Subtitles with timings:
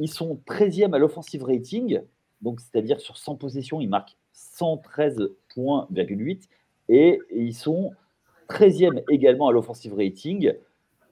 [0.00, 2.00] ils sont 13e à l'offensive rating,
[2.40, 5.86] donc c'est-à-dire sur 100 possessions, ils marquent 113 points,
[6.88, 7.92] et ils sont
[8.48, 10.52] 13e également à l'offensive rating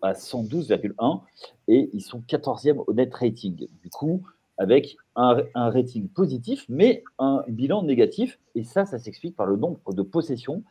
[0.03, 1.21] à 112,1
[1.69, 3.69] et ils sont 14e au net rating.
[3.83, 4.23] Du coup,
[4.57, 8.39] avec un, rating positif, mais un bilan négatif.
[8.55, 10.63] Et ça, ça s'explique par le nombre de possessions.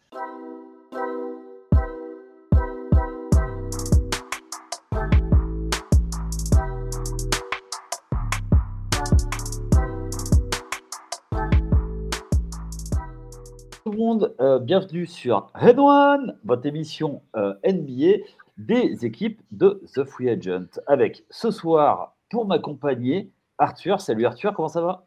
[14.17, 18.23] Monde, euh, bienvenue sur Red One, votre émission euh, NBA
[18.57, 20.80] des équipes de The Free Agent.
[20.88, 24.02] Avec ce soir, pour m'accompagner, Arthur.
[24.02, 25.05] Salut Arthur, comment ça va?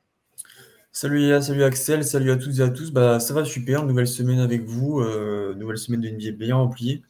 [0.93, 2.93] Salut salut Axel, salut à toutes et à tous.
[2.93, 7.03] Bah, ça va super, nouvelle semaine avec vous, euh, nouvelle semaine de NBA bien remplie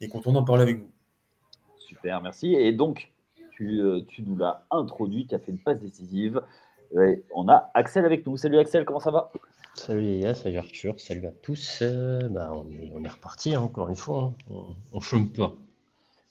[0.00, 0.90] et content d'en parler avec vous.
[1.78, 2.54] Super, merci.
[2.54, 3.12] Et donc,
[3.52, 6.42] tu, tu nous l'as introduit, tu as fait une passe décisive.
[7.34, 8.36] on a Axel avec nous.
[8.36, 9.30] Salut Axel, comment ça va?
[9.76, 11.80] Salut les salut Arthur, salut à tous.
[11.82, 14.74] Euh, bah, on, est, reparti hein, encore une fois, hein.
[14.90, 15.54] on ne chôme pas.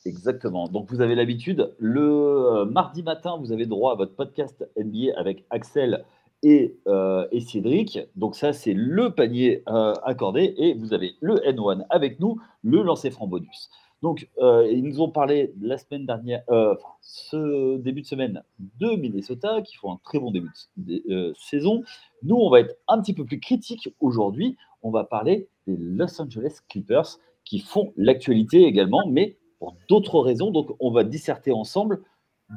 [0.04, 0.68] Exactement.
[0.68, 5.18] Donc vous avez l'habitude, le euh, mardi matin, vous avez droit à votre podcast NBA
[5.18, 6.04] avec Axel
[6.44, 8.00] et, euh, et Cédric.
[8.16, 9.64] Donc ça, c'est le panier
[10.04, 10.56] accordé.
[10.58, 13.70] Et vous avez le N1 avec nous, le lancer franc bonus.
[14.06, 18.44] Donc, euh, ils nous ont parlé la semaine dernière, euh, ce début de semaine
[18.80, 21.82] de Minnesota, qui font un très bon début de euh, saison.
[22.22, 24.58] Nous, on va être un petit peu plus critique aujourd'hui.
[24.84, 30.52] On va parler des Los Angeles Clippers, qui font l'actualité également, mais pour d'autres raisons.
[30.52, 32.04] Donc, on va disserter ensemble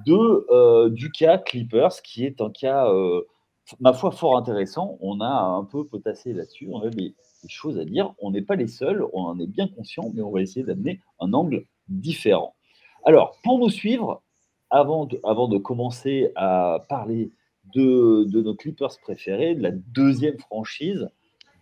[0.05, 2.93] de, du cas Clippers, qui est un cas,
[3.80, 4.98] ma foi, fort intéressant.
[5.00, 6.69] On a un peu potassé là-dessus.
[6.70, 7.14] On a des
[7.48, 8.14] choses à dire.
[8.19, 11.00] On n'est pas les seuls, on en est bien conscient, mais on va essayer d'amener
[11.20, 12.55] un angle différent.
[13.05, 14.22] Alors, pour nous suivre,
[14.70, 17.30] avant de, avant de commencer à parler
[17.74, 21.08] de, nos Clippers préférés, de la deuxième franchise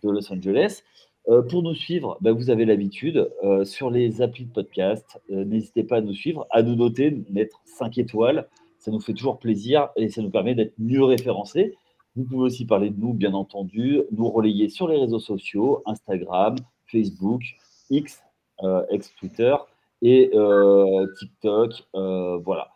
[0.03, 0.83] de Los Angeles,
[1.29, 5.43] euh, pour nous suivre, bah, vous avez l'habitude, euh, sur les applis de podcast, euh,
[5.43, 8.47] n'hésitez pas à nous suivre, à nous noter, mettre 5 étoiles.
[8.79, 11.75] Ça nous fait toujours plaisir et ça nous permet d'être mieux référencés.
[12.17, 16.55] Vous pouvez aussi parler de nous, bien entendu, nous relayer sur les réseaux sociaux, Instagram,
[16.87, 17.43] Facebook,
[17.91, 18.23] X,
[18.63, 19.55] euh, ex-Twitter
[20.01, 21.73] et euh, TikTok.
[21.93, 22.69] Euh, voilà.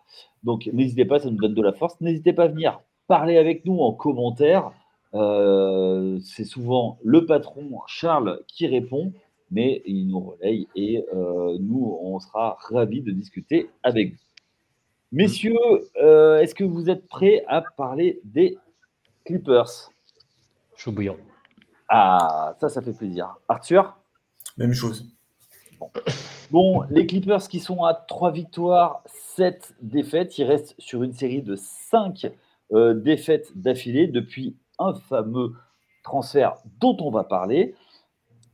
[0.43, 1.99] Donc n'hésitez pas, ça nous donne de la force.
[2.01, 4.73] N'hésitez pas à venir parler avec nous en commentaire.
[5.11, 9.11] C'est souvent le patron Charles qui répond,
[9.49, 11.03] mais il nous relaye et
[11.59, 14.19] nous, on sera ravis de discuter avec vous.
[15.11, 15.57] Messieurs,
[15.95, 18.57] est-ce que vous êtes prêts à parler des
[19.25, 19.91] Clippers.
[20.75, 21.17] Chaud bouillant.
[21.89, 23.35] Ah, ça, ça fait plaisir.
[23.47, 23.97] Arthur?
[24.57, 25.05] Même chose.
[26.51, 26.83] Bon.
[26.89, 30.37] les Clippers qui sont à 3 victoires, 7 défaites.
[30.37, 32.31] Ils restent sur une série de 5
[32.73, 35.53] euh, défaites d'affilée depuis un fameux
[36.03, 37.75] transfert dont on va parler.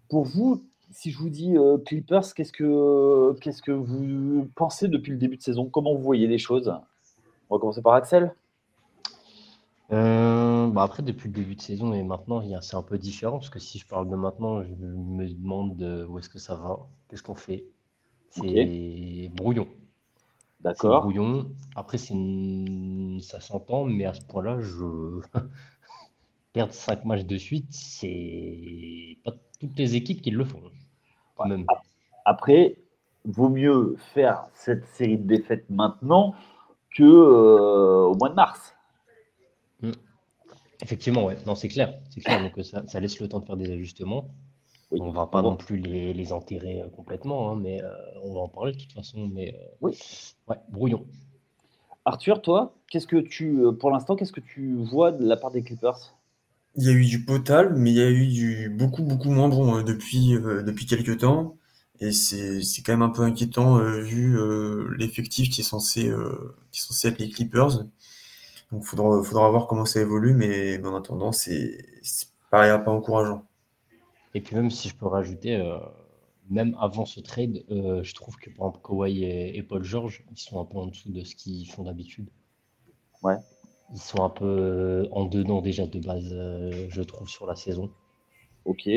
[0.09, 5.11] Pour vous, si je vous dis euh, Clippers, qu'est-ce que, qu'est-ce que vous pensez depuis
[5.11, 5.65] le début de saison?
[5.65, 6.73] Comment vous voyez les choses?
[7.49, 8.33] On va commencer par Axel.
[9.93, 13.49] Euh, bah, après, depuis le début de saison et maintenant, c'est un peu différent parce
[13.49, 17.23] que si je parle de maintenant, je me demande où est-ce que ça va, qu'est-ce
[17.23, 17.65] qu'on fait.
[18.31, 19.67] C'est brouillon.
[20.61, 21.01] D'accord.
[21.01, 21.49] brouillon.
[21.75, 25.21] Après, ça s'entend, mais à ce point-là, je
[26.53, 30.61] perdre 5 matchs de suite, c'est pas toutes les équipes qui le font.
[31.45, 31.65] même.
[32.25, 32.75] Après,
[33.25, 36.33] vaut mieux faire cette série de défaites maintenant
[36.95, 38.75] que euh, au mois de mars.
[40.81, 41.37] Effectivement, ouais.
[41.45, 41.93] Non, c'est clair.
[42.09, 42.41] C'est clair.
[42.41, 44.29] Donc, ça, laisse le temps de faire des ajustements.
[44.91, 47.89] On ne va pas non plus les, enterrer euh, complètement, hein, mais euh,
[48.23, 49.27] on va en parler de toute façon.
[49.33, 49.97] Mais euh, oui.
[50.47, 51.05] Ouais, brouillon.
[52.05, 55.61] Arthur, toi, qu'est-ce que tu, pour l'instant, qu'est-ce que tu vois de la part des
[55.61, 56.15] Clippers?
[56.75, 59.49] Il y a eu du potable, mais il y a eu du beaucoup, beaucoup moins
[59.49, 61.57] bon depuis, depuis quelques temps.
[61.99, 64.37] Et c'est quand même un peu inquiétant vu
[64.95, 66.03] l'effectif qui, est censé
[66.71, 67.83] qui est censé être les Clippers.
[68.71, 71.77] Donc, il faudra, faudra voir comment ça évolue, mais, en attendant, c'est
[72.51, 73.43] pas, pas encourageant.
[74.33, 75.77] Et puis, même si je peux rajouter, euh,
[76.49, 80.39] même avant ce trade, euh, je trouve que par exemple, Kawhi et, Paul George, ils
[80.39, 82.29] sont un peu en dessous de ce qu'ils font d'habitude.
[83.23, 83.37] Ouais.
[83.93, 86.29] Ils sont un peu euh, en dedans déjà de base,
[86.89, 87.89] je trouve, sur la saison.
[88.65, 88.89] Ok.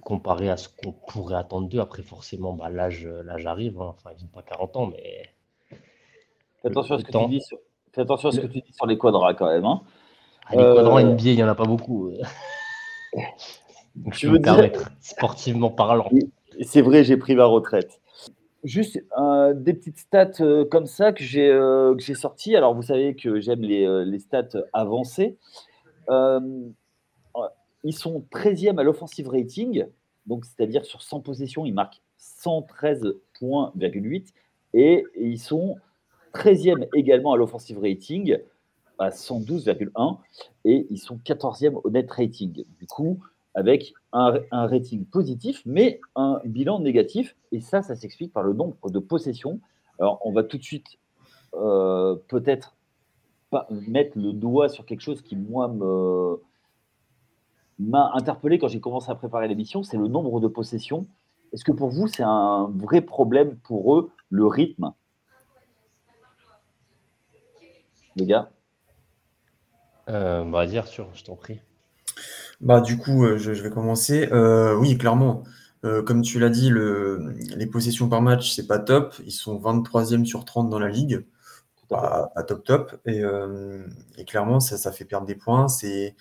[0.00, 1.80] comparé à ce qu'on pourrait attendre d'eux.
[1.80, 3.06] Après, forcément, bah, l'âge
[3.44, 3.80] arrive.
[3.80, 3.94] Hein.
[3.96, 5.28] Enfin, ils n'ont pas 40 ans, mais.
[6.64, 7.58] attention à ce que tu dis sur,
[7.94, 9.64] Fais attention à ce que tu dis sur les quadras quand même.
[9.64, 9.82] Hein.
[10.46, 12.10] Ah, les quadras euh, NBA, il n'y en a pas beaucoup.
[14.12, 16.10] je veux me permettre, sportivement parlant.
[16.62, 18.00] C'est vrai, j'ai pris ma retraite.
[18.64, 18.96] Juste
[19.54, 22.56] des petites stats comme ça que j'ai euh, sorties.
[22.56, 25.36] Alors, vous savez que j'aime les, les, stats avancées.
[26.08, 26.72] ils
[27.92, 29.86] sont 13e à l'offensive rating,
[30.26, 33.72] donc c'est-à-dire sur 100 possessions, ils marquent 113 points,
[34.72, 35.76] et ils sont
[36.34, 38.38] 13e également à l'offensive rating
[38.98, 40.18] à 112,1
[40.64, 42.64] et ils sont 14e au net rating.
[42.78, 43.20] Du coup,
[43.54, 47.36] avec un, rating positif, mais un bilan négatif.
[47.52, 49.60] Et ça, ça s'explique par le nombre de possessions.
[49.98, 50.98] Alors, on va tout de suite
[51.54, 52.76] euh, peut-être
[53.70, 55.72] mettre le doigt sur quelque chose qui, moi,
[57.78, 61.06] m'a interpellé quand j'ai commencé à préparer l'émission, c'est le nombre de possessions.
[61.52, 64.92] Est-ce que pour vous, c'est un vrai problème pour eux, le rythme?
[68.16, 68.50] Les gars
[70.08, 71.60] euh, bah, dire sûr, je t'en prie.
[72.60, 74.28] Bah, du coup, euh, je, vais commencer.
[74.32, 75.44] Euh, oui, clairement.
[75.84, 79.14] Euh, comme tu l'as dit, le, les possessions par match, c'est pas top.
[79.24, 81.26] Ils sont 23e sur 30 dans la ligue.
[81.88, 82.96] Pas, top top.
[83.06, 83.22] Et,
[84.26, 85.68] clairement, ça, ça, fait perdre des points.
[85.68, 86.14] C'est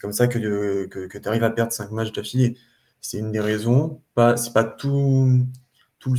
[0.00, 2.56] comme ça que, que, tu arrives à perdre 5 matchs d'affilée.
[3.00, 4.02] C'est une des raisons.
[4.14, 5.46] Pas, c'est pas tout,
[5.98, 6.14] tout,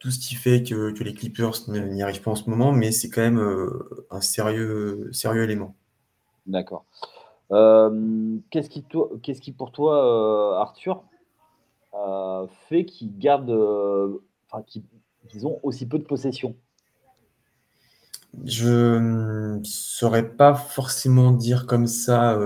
[0.00, 2.90] tout ce qui fait que, que les Clippers n'y arrivent pas en ce moment, mais
[2.90, 3.70] c'est quand même
[4.10, 5.76] un sérieux, sérieux élément.
[6.46, 6.84] D'accord.
[7.52, 8.84] Euh, qu'est-ce qui,
[9.22, 11.02] qu'est-ce qui, pour toi, euh, Arthur,
[11.94, 14.20] euh, fait qu'ils gardent,
[14.50, 16.54] enfin, qu'ils ont aussi peu de possession
[18.44, 22.38] Je ne saurais pas forcément dire comme ça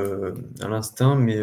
[0.61, 1.41] à l'instinct, mais,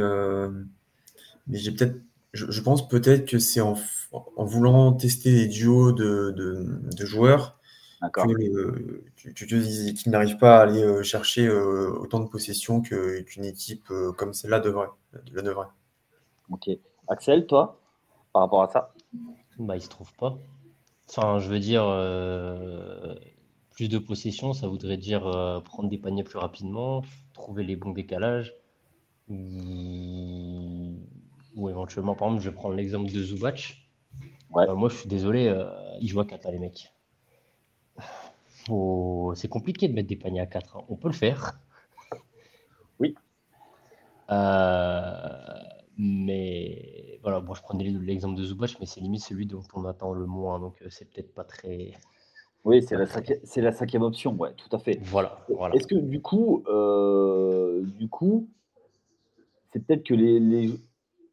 [1.47, 1.97] mais j'ai peut-être,
[2.33, 3.75] je, pense peut-être que c'est en,
[4.11, 7.61] en, voulant tester les duos de, de joueurs
[8.09, 9.03] que,
[9.33, 14.33] tu, n'arrives pas à aller euh, chercher euh, autant de possessions qu'une équipe euh, comme
[14.33, 14.87] celle-là devrait,
[15.31, 15.67] devrait.
[16.49, 16.69] Ok.
[17.07, 17.79] Axel, toi,
[18.33, 18.93] par rapport à ça?
[19.59, 20.37] Bah, Il se trouve pas.
[21.09, 21.83] Enfin, je veux dire,
[23.71, 25.23] plus de possessions, ça voudrait dire
[25.65, 27.03] prendre des paniers plus rapidement,
[27.33, 28.55] trouver les bons décalages.
[29.29, 29.35] Ou,
[31.69, 33.80] éventuellement, par exemple, je vais prendre l'exemple de Zubac.
[34.51, 35.53] Moi, je suis désolé,
[35.99, 36.91] ils jouent à 4 les mecs
[39.35, 40.77] c'est compliqué de mettre des paniers à 4.
[40.77, 40.81] Hein.
[40.89, 41.59] On peut le faire.
[42.99, 43.15] Oui.
[44.31, 45.13] Euh,
[45.97, 50.13] mais voilà, bon, je prenais l'exemple de Zubac, mais c'est limite celui dont on attend
[50.13, 51.93] le moins, donc euh, c'est peut-être pas très.
[52.63, 52.95] Oui, c'est
[53.61, 54.99] la, cinquième option, ouais, tout à fait.
[55.01, 55.39] Voilà.
[55.49, 55.75] voilà.
[55.75, 58.47] Est-ce que du coup, euh, du coup,
[59.73, 60.71] c'est peut-être que les,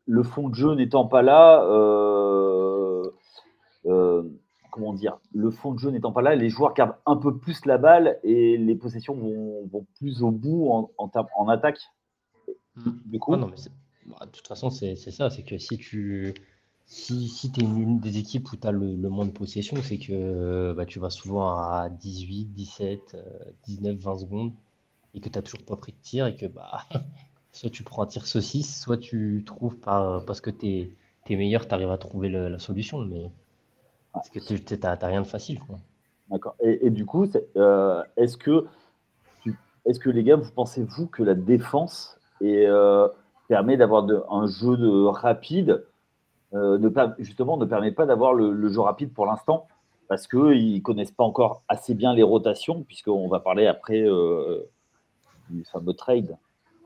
[0.06, 1.62] le fond de jeu n'étant pas là,
[4.70, 7.64] comment dire, le fond de jeu n'étant pas là, les joueurs gardent un peu plus
[7.66, 11.80] la balle et les possessions vont, plus au bout en, en, attaque.
[12.76, 12.90] Mm.
[13.06, 13.56] Du coup, non, mais
[14.06, 16.34] bah, de toute façon, c'est ça, c'est que si tu
[16.86, 20.72] si, si es une des équipes où tu as le, moins de possession, c'est que
[20.72, 23.16] bah, tu vas souvent à 18, 17,
[23.64, 24.52] 19, 20 secondes
[25.14, 26.86] et que tu n'as toujours pas pris de tir et que bah,
[27.52, 30.66] soit tu prends un tir saucisse, soit tu trouves par, parce que tu
[31.28, 33.04] es, meilleur, tu arrives à trouver la solution.
[33.04, 33.30] Mais
[34.12, 35.60] parce que tu n'as rien de facile.
[36.30, 36.54] D'accord.
[36.60, 37.26] Et, du coup,
[37.56, 38.66] euh, est-ce que,
[39.86, 43.08] que les gars, vous pensez-vous que la défense euh,
[43.48, 45.84] permet d'avoir un jeu de rapide
[46.54, 49.68] euh, ne Justement, ne permet pas d'avoir le, jeu rapide pour l'instant?
[50.08, 54.06] Parce qu'ils ne connaissent pas encore assez bien les rotations, puisqu'on va parler après
[55.50, 56.36] du fameux trade.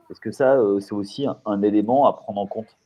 [0.09, 2.77] Est-ce que ça, c'est aussi un, élément à prendre en compte?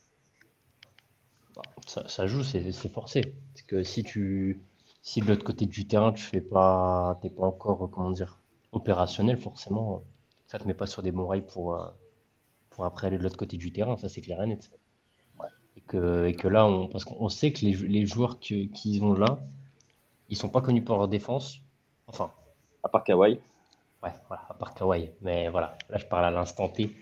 [1.86, 3.34] Ça, joue, c'est forcé.
[3.54, 4.60] C'est que si tu
[5.02, 8.40] si de l'autre côté du terrain, tu fais pas, t'es pas encore, comment dire,
[8.72, 10.02] opérationnel, forcément,
[10.46, 11.88] ça te met pas sur des bons rails pour, euh,
[12.70, 14.70] pour après aller de l'autre côté du terrain, ça c'est clair et net.
[15.76, 19.00] Et, que, et que là, on, parce qu'on sait que les, les joueurs qu'ils qui
[19.02, 19.38] ont là,
[20.28, 21.60] ils sont pas connus pour leur défense.
[22.06, 22.30] Enfin.
[22.82, 23.40] À part Kawhi.
[24.02, 25.10] Ouais, voilà, à part Kawhi.
[25.22, 26.94] Mais voilà, là je parle à l'instant T.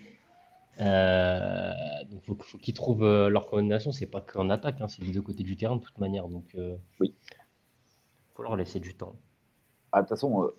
[0.79, 1.71] Euh,
[2.09, 3.91] donc faut, faut qu'ils trouvent euh, leur coordination.
[3.91, 6.27] C'est pas qu'en attaque, hein, c'est des deux côtés du terrain de toute manière.
[6.27, 7.15] Donc euh, oui,
[8.35, 9.15] faut leur laisser du temps.
[9.91, 10.51] Ah, de toute façon,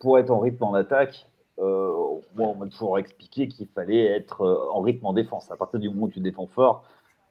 [0.00, 1.26] pour être en rythme en attaque,
[1.58, 5.50] moi on m'a toujours expliqué qu'il fallait être en rythme en défense.
[5.50, 6.84] À partir du moment où tu défends fort,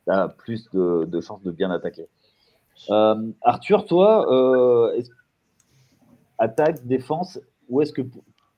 [0.05, 2.07] tu as plus de, chances de bien attaquer.
[3.41, 4.93] Arthur, toi,
[6.37, 8.03] attaque, défense, où est-ce que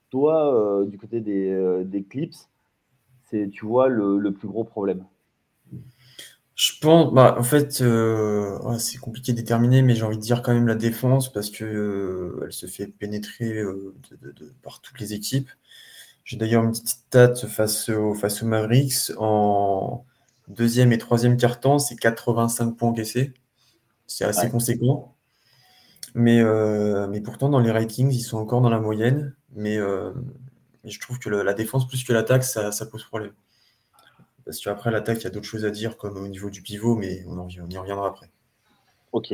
[0.10, 2.36] toi, du côté des, des clips,
[3.32, 5.06] c'est, tu vois, le, plus gros problème
[6.56, 10.42] Je pense, bah, en fait, euh, c'est compliqué de déterminer, mais j'ai envie de dire
[10.42, 13.96] quand même la défense parce que euh, elle se fait pénétrer euh,
[14.62, 15.50] par toutes les équipes.
[16.24, 19.12] J'ai d'ailleurs une petite stat face au, face Mavericks.
[19.18, 20.06] En
[20.48, 23.34] deuxième et troisième quart-temps, c'est 85 points encaissés.
[24.06, 25.16] C'est assez conséquent.
[26.14, 26.44] Mais,
[27.08, 29.34] mais pourtant, dans les ratings, ils sont encore dans la moyenne.
[29.56, 29.80] Mais,
[30.86, 33.34] je trouve que la défense, plus que l'attaque, ça, ça pose problème.
[34.46, 36.96] Parce qu'après, l'attaque, il y a d'autres choses à dire, comme au niveau du pivot,
[36.96, 38.30] mais on, y reviendra après.
[39.12, 39.34] Ok.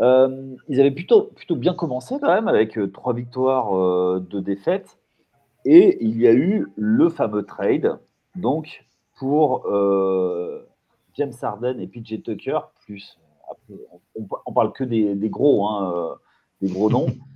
[0.00, 4.40] Euh, ils avaient plutôt, plutôt bien commencé quand même, avec euh, trois victoires, euh, deux
[4.40, 4.98] défaites.
[5.64, 7.98] Et il y a eu le fameux trade,
[8.36, 8.86] donc
[9.18, 9.64] pour
[11.14, 13.18] James Harden et PJ Tucker, plus,
[13.68, 16.16] on, on, parle que des, gros, hein,
[16.62, 17.08] des gros noms.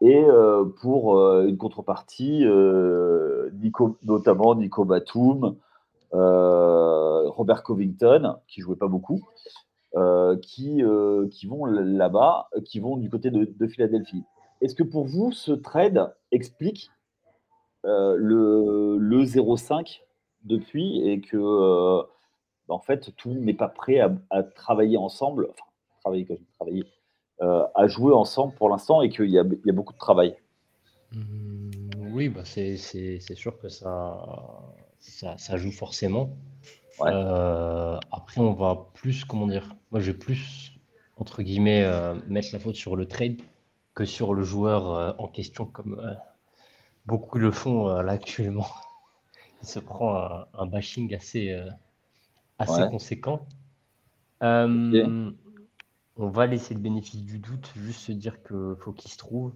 [0.00, 0.24] et
[0.80, 2.44] pour une contrepartie,
[3.52, 5.56] Nico, notamment Nico Batum,
[6.14, 9.20] euh, Robert Covington, qui jouait pas beaucoup,
[9.96, 14.22] euh, qui, euh, qui vont là-bas, qui vont du côté de, Philadelphie.
[14.60, 16.90] Est-ce que pour vous, ce trade explique
[17.84, 20.00] le, le 0,5
[20.44, 22.02] depuis et que
[22.68, 25.64] en fait tout n'est pas prêt à, travailler ensemble, enfin
[26.00, 26.84] travailler comme travailler,
[27.40, 30.36] à jouer ensemble pour l'instant et qu'il y, y, a beaucoup de travail.
[31.12, 31.70] Mmh,
[32.12, 32.76] oui, bah c'est
[33.34, 34.18] sûr que ça,
[35.00, 36.30] ça, joue forcément.
[37.00, 40.72] Euh, après, on va plus, comment dire, moi j'ai plus,
[41.16, 43.40] entre guillemets, euh, mettre la faute sur le trade
[43.94, 46.00] que sur le joueur euh, en question, comme
[47.06, 48.66] beaucoup le font là actuellement.
[49.62, 51.56] Il se prend un, bashing assez,
[52.58, 53.46] assez conséquent.
[56.18, 59.52] On va laisser le bénéfice du doute, juste se dire qu'il faut qu'il se trouve.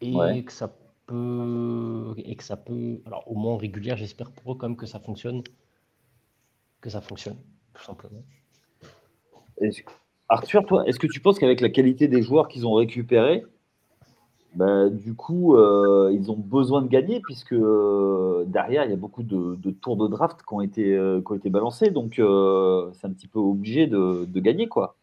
[0.00, 0.72] Et que ça
[1.10, 5.00] et que ça peut, alors au moins régulière, j'espère pour eux quand même que ça
[5.00, 5.42] fonctionne,
[6.82, 7.38] que ça fonctionne,
[7.72, 8.22] tout simplement.
[10.28, 13.42] Arthur, toi, est-ce que tu penses qu'avec la qualité des joueurs qu'ils ont récupérés,
[14.58, 18.96] bah, du coup, euh, ils ont besoin de gagner puisque euh, derrière, il y a
[18.96, 23.06] beaucoup de, tours de draft qui ont été, euh, qui ont été balancés, donc c'est
[23.06, 24.96] un petit peu obligé de, gagner, quoi.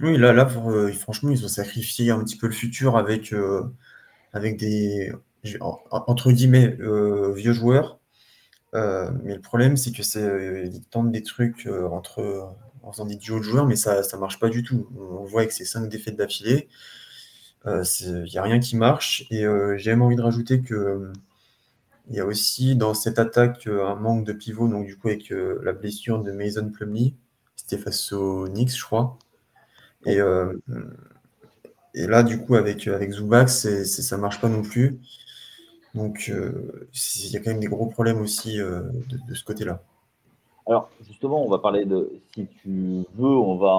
[0.00, 3.34] Oui, là, là franchement, ils ont sacrifié un petit peu le futur avec
[4.32, 5.12] avec des,
[5.60, 6.78] entre guillemets,
[7.34, 8.00] vieux joueurs.
[8.72, 12.48] Mais le problème, c'est que c'est, ils tentent des trucs entre,
[12.82, 14.88] en faisant des duos de joueurs, mais ça ne marche pas du tout.
[14.98, 16.70] On voit avec ces cinq défaites d'affilée,
[17.66, 19.24] il n'y a rien qui marche.
[19.30, 19.44] Et
[19.76, 21.12] j'ai même envie de rajouter que
[22.10, 25.30] il y a aussi dans cette attaque un manque de pivot, donc du coup avec
[25.30, 27.14] la blessure de Mason Plumlee,
[27.56, 29.16] c'était face aux Knicks, je crois.
[30.06, 30.20] Et
[31.94, 34.98] et là, du coup, avec, avec Zubac, ça marche pas non plus.
[35.94, 36.88] Donc, euh,
[37.24, 38.80] il y a quand même des gros problèmes aussi euh,
[39.28, 39.82] de, ce côté-là.
[40.66, 42.10] Alors, justement, on va parler de.
[42.34, 43.74] Si tu veux, on va,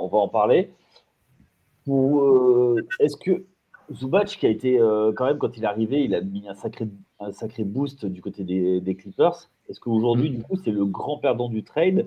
[0.00, 0.70] on va en parler.
[1.88, 3.44] Euh, est-ce que
[3.92, 4.78] Zubac, qui a été
[5.16, 6.88] quand même, quand il est arrivé, il a mis un sacré,
[7.20, 9.48] un sacré boost du côté des, des Clippers.
[9.68, 10.34] Est-ce qu'aujourd'hui, mm.
[10.34, 12.06] du coup, c'est le grand perdant du trade,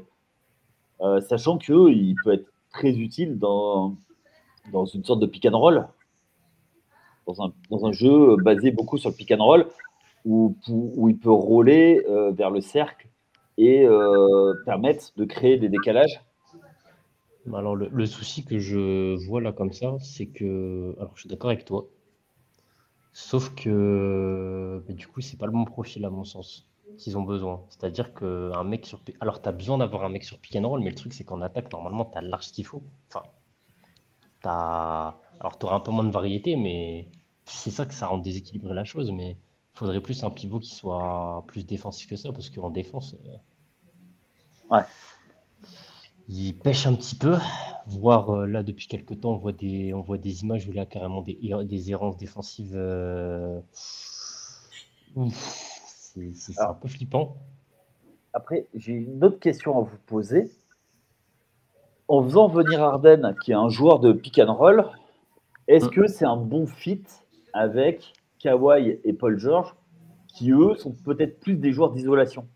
[1.27, 3.95] sachant qu'il peut être très utile dans,
[4.71, 5.87] dans une sorte de pick and roll,
[7.27, 9.65] dans un, dans un jeu basé beaucoup sur le pick and roll,
[10.25, 13.07] où, où il peut rouler euh, vers le cercle
[13.57, 16.21] et euh, permettre de créer des décalages?
[17.53, 21.49] Alors le, souci que je vois là comme ça, c'est que, alors je suis d'accord
[21.49, 21.87] avec toi,
[23.13, 26.67] sauf que du coup c'est pas le bon profil à mon sens
[26.97, 27.63] qu'ils ont besoin.
[27.69, 30.81] C'est-à-dire qu'un mec sur, alors tu as besoin d'avoir un mec sur pick and roll,
[30.81, 32.83] mais le truc c'est qu'en attaque normalement tu as large qu'il faut.
[33.09, 33.23] Enfin,
[34.43, 37.07] alors, tu auras un peu moins de variété, mais
[37.45, 39.11] c'est ça que ça rend déséquilibré la chose.
[39.11, 43.15] Mais il faudrait plus un pivot qui soit plus défensif que ça, parce qu'en défense,
[43.25, 44.83] euh, ouais.
[46.31, 47.35] Il pêche un petit peu.
[47.87, 50.79] Voire euh, là, depuis quelques temps, on voit des, on voit des images où il
[50.79, 52.73] a carrément des, des errances défensives.
[52.75, 53.59] Euh,
[56.33, 57.37] c'est un peu flippant.
[58.33, 60.49] Après, j'ai une autre question à vous poser
[62.07, 64.85] en faisant venir Arden, qui est un joueur de pick and roll,
[65.67, 65.91] est-ce mm.
[65.91, 67.03] que c'est un bon fit
[67.53, 69.73] avec Kawhi et Paul George,
[70.27, 72.47] qui eux sont peut-être plus des joueurs d'isolation?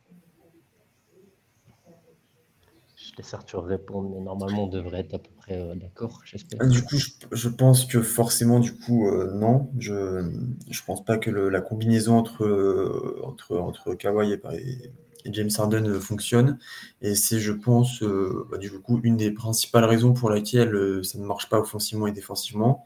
[3.16, 6.68] Je laisse Arthur répondre, mais normalement on devrait être à peu près euh, d'accord, j'espère.
[6.68, 6.98] Du coup,
[7.32, 9.70] je, pense que forcément, du coup, euh, non.
[9.80, 14.92] Je ne pense pas que la combinaison entre, euh, entre, entre Kawhi et,
[15.32, 16.60] James Harden fonctionne.
[17.02, 21.26] Et c'est, je pense, bah, du coup, une des principales raisons pour laquelle ça ne
[21.26, 22.86] marche pas offensivement et défensivement.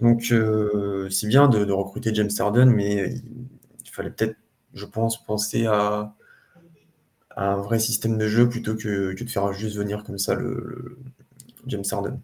[0.00, 0.34] Donc,
[1.10, 3.14] c'est bien de, recruter James Harden, mais
[3.84, 4.36] il fallait peut-être,
[4.74, 6.16] je pense, penser à,
[7.36, 10.98] un vrai système de jeu plutôt que, de faire juste venir comme ça le,
[11.66, 12.20] James Harden.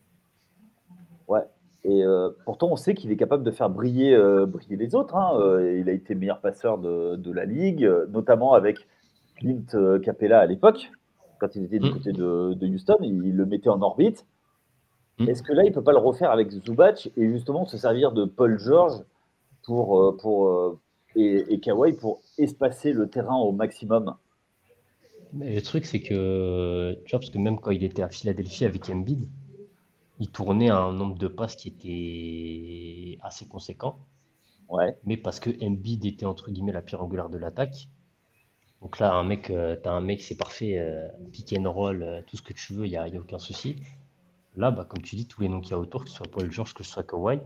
[1.28, 1.44] Ouais,
[1.84, 2.02] et
[2.44, 5.16] pourtant, on sait qu'il est capable de faire briller, briller les autres.
[5.16, 5.60] Hein.
[5.76, 8.78] il a été meilleur passeur de, de la ligue, notamment avec
[9.36, 10.90] Clint Capella à l'époque,
[11.38, 11.92] quand il était du mm.
[11.92, 14.26] côté de, Houston, il, le mettait en orbite.
[15.18, 15.28] Hmm.
[15.28, 18.12] Est-ce que là, il ne peut pas le refaire avec Zubac et justement se servir
[18.12, 19.02] de Paul George
[19.64, 20.78] pour, euh, pour, euh,
[21.16, 24.14] et, et Kawhi pour espacer le terrain au maximum?
[25.32, 28.64] Mais Le truc, c'est que, tu vois, parce que même quand il était à Philadelphie
[28.64, 29.28] avec Embiid,
[30.20, 33.98] il tournait un nombre de passes qui était assez conséquent.
[34.68, 34.96] Ouais.
[35.04, 37.88] Mais parce que Embiid était entre guillemets la pierre angulaire de l'attaque.
[38.82, 40.80] Donc là, un mec, euh, t'as un mec, c'est parfait,
[41.32, 43.76] pick and roll, tout ce que tu veux, il n'y a, a, aucun souci.
[44.56, 46.30] Là, bah, comme tu dis, tous les noms qu'il y a autour, que ce soit
[46.30, 47.40] Paul George, que ce soit Kawhi,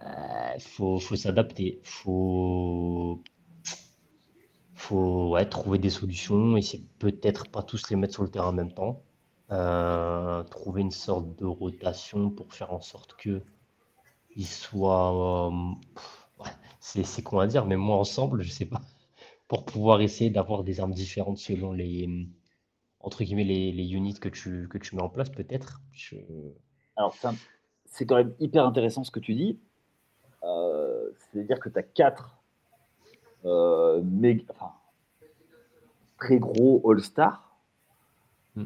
[0.00, 1.80] il euh, faut, faut s'adapter.
[1.82, 3.22] Faut,
[4.84, 8.72] faut trouver des solutions c'est peut-être pas tous les mettre sur le terrain en même
[8.72, 9.02] temps.
[9.50, 13.42] Euh, trouver une sorte de rotation pour faire en sorte que
[14.36, 15.50] ils soient.
[15.50, 16.50] Euh,
[16.80, 18.82] c'est con à dire, mais moi ensemble, je sais pas.
[19.48, 22.08] Pour pouvoir essayer d'avoir des armes différentes selon les
[23.00, 25.82] entre guillemets, les, les, units que tu, que tu mets en place, peut-être
[26.96, 27.14] Alors,
[27.84, 29.58] c'est quand même hyper intéressant ce que tu dis.
[30.42, 32.43] Euh, C'est-à-dire que tu as quatre
[33.44, 34.02] euh,
[34.50, 34.72] enfin,
[36.18, 37.58] très gros All-Star.
[38.56, 38.64] Hmm.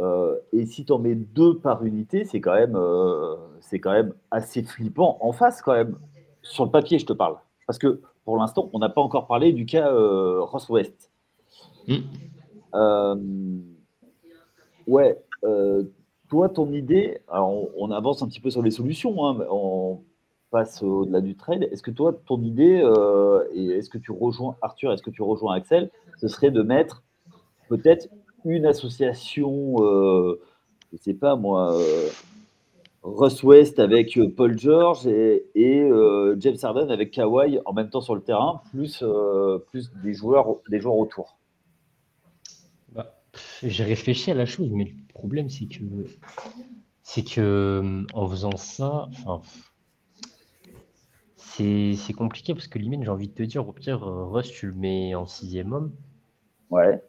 [0.00, 3.92] Euh, et si tu en mets deux par unité, c'est quand, même, euh, c'est quand
[3.92, 5.96] même assez flippant en face, quand même.
[6.42, 7.36] Sur le papier, je te parle.
[7.66, 11.10] Parce que pour l'instant, on n'a pas encore parlé du cas Ross West.
[11.86, 12.00] Hmm.
[14.86, 15.84] Ouais, euh,
[16.28, 20.00] toi, ton idée, alors on, avance un petit peu sur les solutions, hein, on
[20.82, 21.64] au-delà du trade.
[21.70, 25.54] Est-ce que toi, ton idée, euh, est-ce que tu rejoins Arthur, est-ce que tu rejoins
[25.54, 27.02] Axel, ce serait de mettre
[27.68, 28.08] peut-être
[28.44, 30.40] une association, euh,
[30.92, 31.76] je sais pas moi,
[33.02, 35.44] Russ West avec Paul George et,
[36.38, 39.04] James Harden avec Kawhi en même temps sur le terrain, plus,
[39.70, 41.36] plus des, joueurs, des joueurs autour?
[43.62, 45.82] J'ai réfléchi à la chose, mais le problème, c'est que,
[47.02, 49.08] c'est que euh, en faisant ça,
[51.56, 54.52] c'est, c'est compliqué parce que limite, j'ai envie de te dire, au pire, euh, Rust,
[54.52, 55.92] tu le mets en sixième homme.
[56.70, 57.02] Ouais.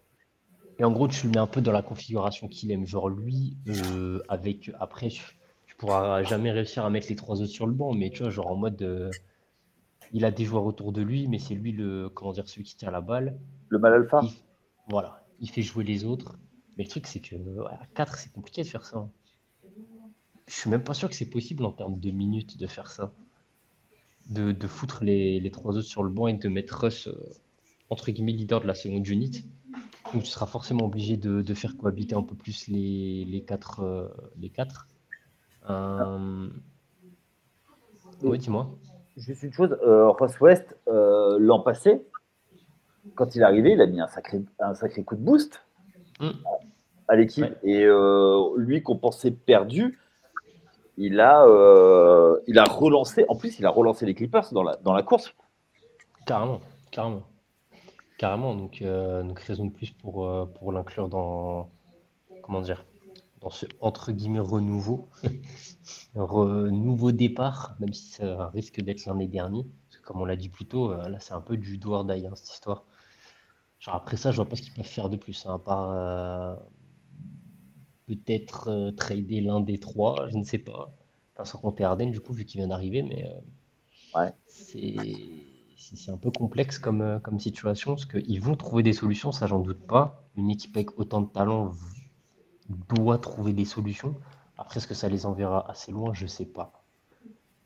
[0.80, 2.86] Et en gros, tu le mets un peu dans la configuration qu'il aime.
[2.86, 4.72] Genre, lui, euh, avec.
[4.80, 5.24] Après, tu,
[5.78, 8.48] pourras jamais réussir à mettre les trois autres sur le banc, mais tu vois, genre
[8.48, 9.12] en mode.
[10.14, 12.10] il a des joueurs autour de lui, mais c'est lui le.
[12.10, 13.38] Comment dire, celui qui tient la balle.
[13.70, 14.22] Le mal alpha
[14.88, 16.38] Voilà il fait jouer les autres.
[16.78, 19.08] Mais le truc, c'est que à 4, c'est compliqué de faire ça.
[20.48, 23.14] Je suis même pas sûr que c'est possible en termes de minutes de faire ça.
[24.28, 27.14] De, de foutre les, les, trois autres sur le banc et de mettre Russ, euh,
[27.92, 29.46] entre guillemets, leader de la seconde unit.
[30.12, 33.82] Donc tu seras forcément obligé de, de faire cohabiter un peu plus les, les quatre.
[33.82, 34.08] Euh,
[34.40, 34.88] les quatre.
[35.70, 36.50] Euh...
[38.24, 38.76] Oui, dis-moi.
[39.16, 42.02] Juste une chose, euh, Ross West, l'an passé,
[43.14, 45.62] quand il est arrivé, il a mis un sacré, un sacré coup de boost
[46.20, 46.32] mm.
[47.10, 47.46] à l'équipe.
[47.62, 47.86] Et
[48.58, 50.00] lui qu'on pensait perdu,
[50.98, 53.26] il a, euh, il a relancé.
[53.30, 55.34] En plus, il a relancé les Clippers dans la, dans la course.
[56.26, 57.24] Carrément, carrément.
[58.18, 58.56] Carrément.
[58.56, 60.28] Donc, euh, raison de plus pour,
[60.60, 61.70] pour l'inclure dans.
[62.44, 62.86] Comment dire
[63.42, 65.10] dans ce entre guillemets renouveau,
[66.16, 69.66] nouveau départ, même si ça risque d'être l'année dernière.
[70.04, 72.86] comme on l'a dit plus tôt, là c'est un peu du doigt d'ail, cette histoire
[73.94, 76.56] après ça, je vois pas ce qu'ils peuvent faire de plus, hein, à part euh,
[78.08, 80.92] peut-être euh, trader l'un des trois, je ne sais pas.
[81.34, 84.34] Enfin, sans compter Arden, du coup, vu qu'il vient d'arriver, mais euh, ouais.
[84.48, 89.60] c'est un peu complexe comme, comme situation, parce qu'ils vont trouver des solutions, ça j'en
[89.60, 90.24] doute pas.
[90.38, 91.74] Une équipe avec autant de talent
[92.90, 94.16] doit trouver des solutions.
[94.58, 96.14] Après, est-ce que ça les enverra assez loin?
[96.14, 96.72] Je ne sais pas.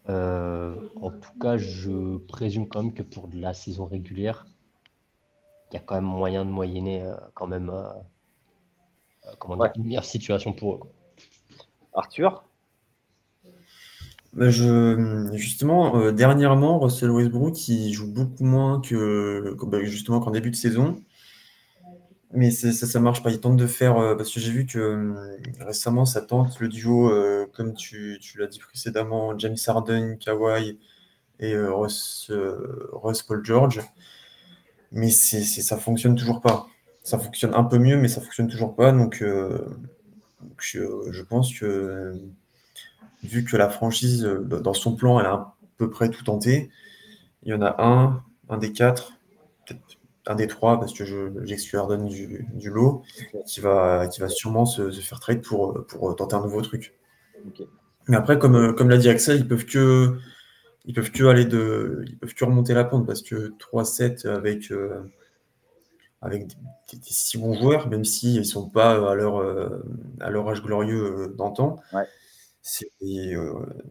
[0.07, 4.45] en tout cas, je présume quand même que pour de la saison régulière,
[5.71, 8.01] il y a quand même moyen de moyenner euh, quand même euh, euh,
[9.37, 10.79] comment dire, une meilleure situation pour eux.
[11.93, 12.43] Arthur?
[14.33, 20.51] Bah, je, justement, dernièrement, Russell Westbrook, il joue beaucoup moins que bah, justement qu'en début
[20.51, 21.01] de saison.
[22.31, 23.31] Mais ça, ça marche pas.
[23.31, 25.15] Il tente de faire, parce que j'ai vu que
[25.59, 27.11] récemment, ça tente le duo,
[27.53, 30.79] comme tu, tu l'as dit précédemment, James Harden, Kawhi
[31.39, 32.31] et Russ,
[32.93, 33.81] Russ Paul George
[34.91, 36.67] mais c'est, ça fonctionne toujours pas.
[37.09, 38.91] Ça fonctionne un peu mieux, mais ça fonctionne toujours pas.
[38.91, 39.65] Donc, euh,
[40.59, 42.13] je, pense que
[43.23, 46.69] vu que la franchise, euh, dans son plan, elle a à peu près tout tenté,
[47.41, 49.13] il y en a un, un des quatre,
[49.65, 49.81] peut-être
[50.27, 51.03] un des trois, parce que
[51.45, 53.01] j'exclus Arden du, du, lot,
[53.47, 56.93] qui va, qui va sûrement se, faire trade pour, pour tenter un nouveau truc.
[58.07, 60.15] Mais après, comme, comme l'a dit Axel, ils peuvent que
[60.85, 64.71] ils peuvent que aller de, ils peuvent que remonter la pente parce que 3-7 avec,
[64.71, 65.01] euh,
[66.21, 66.55] avec des,
[67.01, 69.83] si bons joueurs, même s'ils ne sont pas à leur, euh,
[70.19, 71.77] à leur âge glorieux euh, d'antan,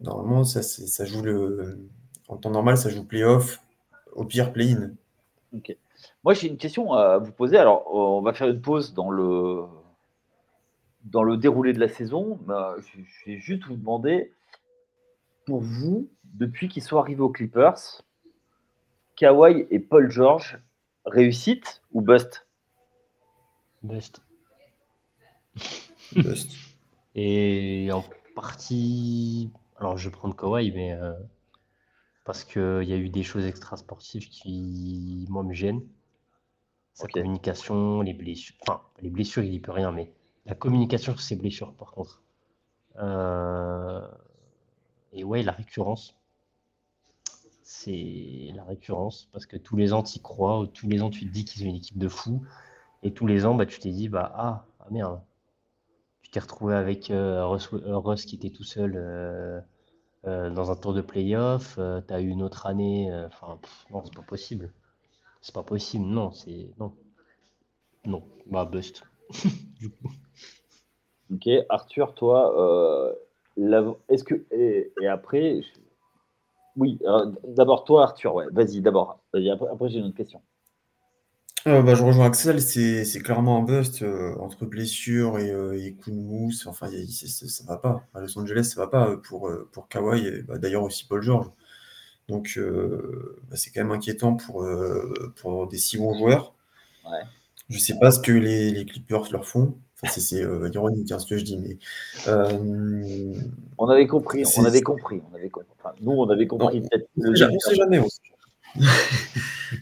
[0.01, 1.79] normalement, ça, ça joue le,
[2.27, 3.61] en temps normal, ça joue playoff,
[4.13, 4.91] au pire play-in.
[6.23, 7.57] Moi, j'ai une question à vous poser.
[7.57, 9.63] Alors, on va faire une pause dans le,
[11.05, 12.39] dans le déroulé de la saison.
[12.47, 14.31] Je vais juste vous demander,
[15.45, 18.03] pour vous, depuis qu'ils sont arrivés aux Clippers,
[19.15, 20.59] Kawhi et Paul George,
[21.05, 22.47] réussite ou bust?
[23.83, 24.21] Bust.
[26.13, 26.51] bust.
[27.15, 28.03] Et en
[28.35, 31.13] partie, alors je vais prendre Kawhi, mais euh,
[32.25, 35.81] parce qu'il y a eu des choses extra-sportives qui, moi, me gênent.
[36.93, 38.55] Sa communication, les blessures.
[38.61, 40.13] Enfin, les blessures, il n'y peut rien, mais
[40.45, 42.21] la communication sur ses blessures, par contre.
[42.97, 44.07] Euh,
[45.13, 46.18] et ouais, la récurrence.
[47.71, 51.27] C'est la récurrence, parce que tous les ans, tu y crois, tous les ans, tu
[51.27, 52.41] te dis qu'ils ont une équipe de fous,
[53.03, 55.21] et tous les ans, bah, tu t'es dit, bah, ah, ah merde,
[56.23, 58.93] tu t'es retrouvé avec euh, euh, qui était tout seul
[60.23, 61.75] dans un tour de playoff,
[62.07, 63.59] tu as eu une autre année, enfin,
[63.91, 64.73] non, c'est pas possible.
[65.41, 66.71] C'est pas possible, non, c'est.
[66.79, 66.93] Non.
[68.03, 69.03] Non, bah, bust.
[71.31, 74.43] Ok, Arthur, toi, euh, est-ce que.
[74.51, 75.61] Et, après.
[76.79, 79.19] Oui, euh, d'abord toi, Arthur, ouais, vas-y, d'abord.
[79.33, 80.41] après, j'ai une autre question.
[81.67, 84.03] Euh, bah, je rejoins Axel, c'est clairement un bust
[84.39, 85.49] entre blessure et,
[85.85, 86.65] et coup de mousse.
[86.67, 88.07] Enfin, y a, ça va pas.
[88.13, 91.47] À Los Angeles, ça va pas pour, pour Kawhi et bah, d'ailleurs aussi Paul George.
[92.29, 94.65] Donc, bah, c'est quand même inquiétant pour,
[95.35, 96.55] pour des si bons joueurs.
[97.05, 97.23] Ouais.
[97.67, 99.77] Je sais pas ce que les, les Clippers leur font.
[100.01, 101.77] Enfin, c'est euh, ironique hein, ce que je dis, mais.
[102.27, 103.33] Euh,
[103.77, 105.21] on avait compris, on avait compris.
[105.29, 105.69] On avait compris.
[105.77, 107.09] Enfin, nous, on avait compris peut-être.
[107.17, 107.99] On ne sait jamais.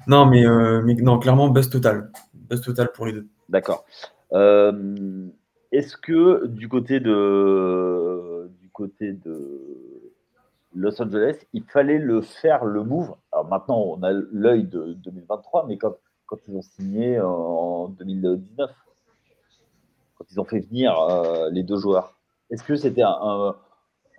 [0.07, 2.11] non, mais, euh, mais non, clairement, buzz total.
[2.33, 3.27] Buzz total pour les deux.
[3.49, 3.85] D'accord.
[5.71, 10.13] Est-ce que du côté de du côté de
[10.73, 13.13] Los Angeles, il fallait le faire le move?
[13.31, 18.69] Alors maintenant, on a l'œil de 2023, mais comme quand ils ont signé en 2019,
[18.69, 18.96] quand
[20.29, 22.17] ils ont fait venir euh, les deux joueurs.
[22.49, 23.55] Est-ce que c'était un,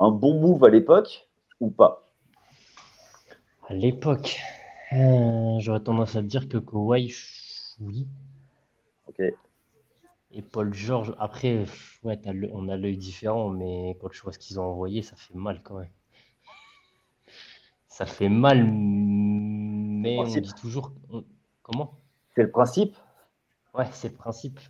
[0.00, 1.28] bon move à l'époque
[1.60, 2.10] ou pas?
[3.68, 4.38] À l'époque,
[4.92, 7.14] euh, j'aurais tendance à dire que Kawhi,
[7.80, 8.06] oui.
[9.08, 9.22] Ok.
[10.30, 11.64] Et Paul George, après,
[12.02, 12.20] ouais,
[12.52, 15.62] on a l'œil différent, mais quand je vois ce qu'ils ont envoyé, ça fait mal
[15.62, 15.90] quand même.
[17.88, 20.92] Ça fait mal, mais on dit toujours.
[21.62, 21.98] Comment?
[22.34, 22.94] C'est le principe
[23.74, 24.60] Ouais, c'est le principe.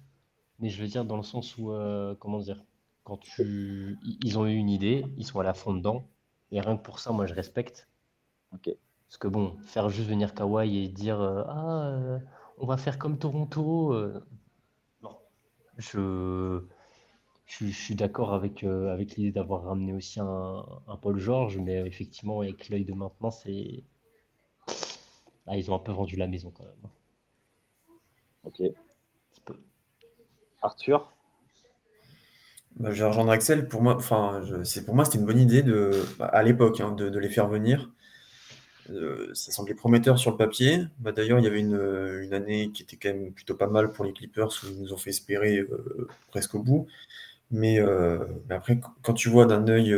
[0.58, 2.62] Mais je veux dire dans le sens où, euh, comment dire,
[3.04, 6.06] quand tu, ils ont eu une idée, ils sont à la fond dedans,
[6.52, 7.88] et rien que pour ça, moi, je respecte.
[8.52, 8.70] Ok.
[9.08, 12.18] Parce que bon, faire juste venir Kawhi et dire euh, ah, euh,
[12.58, 13.94] on va faire comme Toronto,
[15.02, 15.16] non.
[15.78, 16.62] Je,
[17.46, 22.40] je, suis d'accord avec, avec l'idée d'avoir ramené aussi un, un, Paul George, mais effectivement,
[22.40, 23.84] avec l'œil de maintenant, c'est.
[25.46, 26.90] Ah, ils ont un peu vendu la maison quand même.
[28.44, 28.62] Ok.
[30.62, 31.12] Arthur
[32.76, 33.68] bah, Je vais rejoindre Axel.
[33.68, 36.92] Pour moi, enfin, c'est pour moi, c'était une bonne idée de, bah, à l'époque hein,
[36.92, 37.90] de, les faire venir.
[38.90, 40.80] Euh, ça semblait prometteur sur le papier.
[40.98, 44.04] Bah, d'ailleurs, il y avait une, année qui était quand même plutôt pas mal pour
[44.04, 46.86] les Clippers où ils nous ont fait espérer euh, presque au bout.
[47.50, 48.18] Mais, euh,
[48.50, 49.96] après, quand tu vois d'un œil,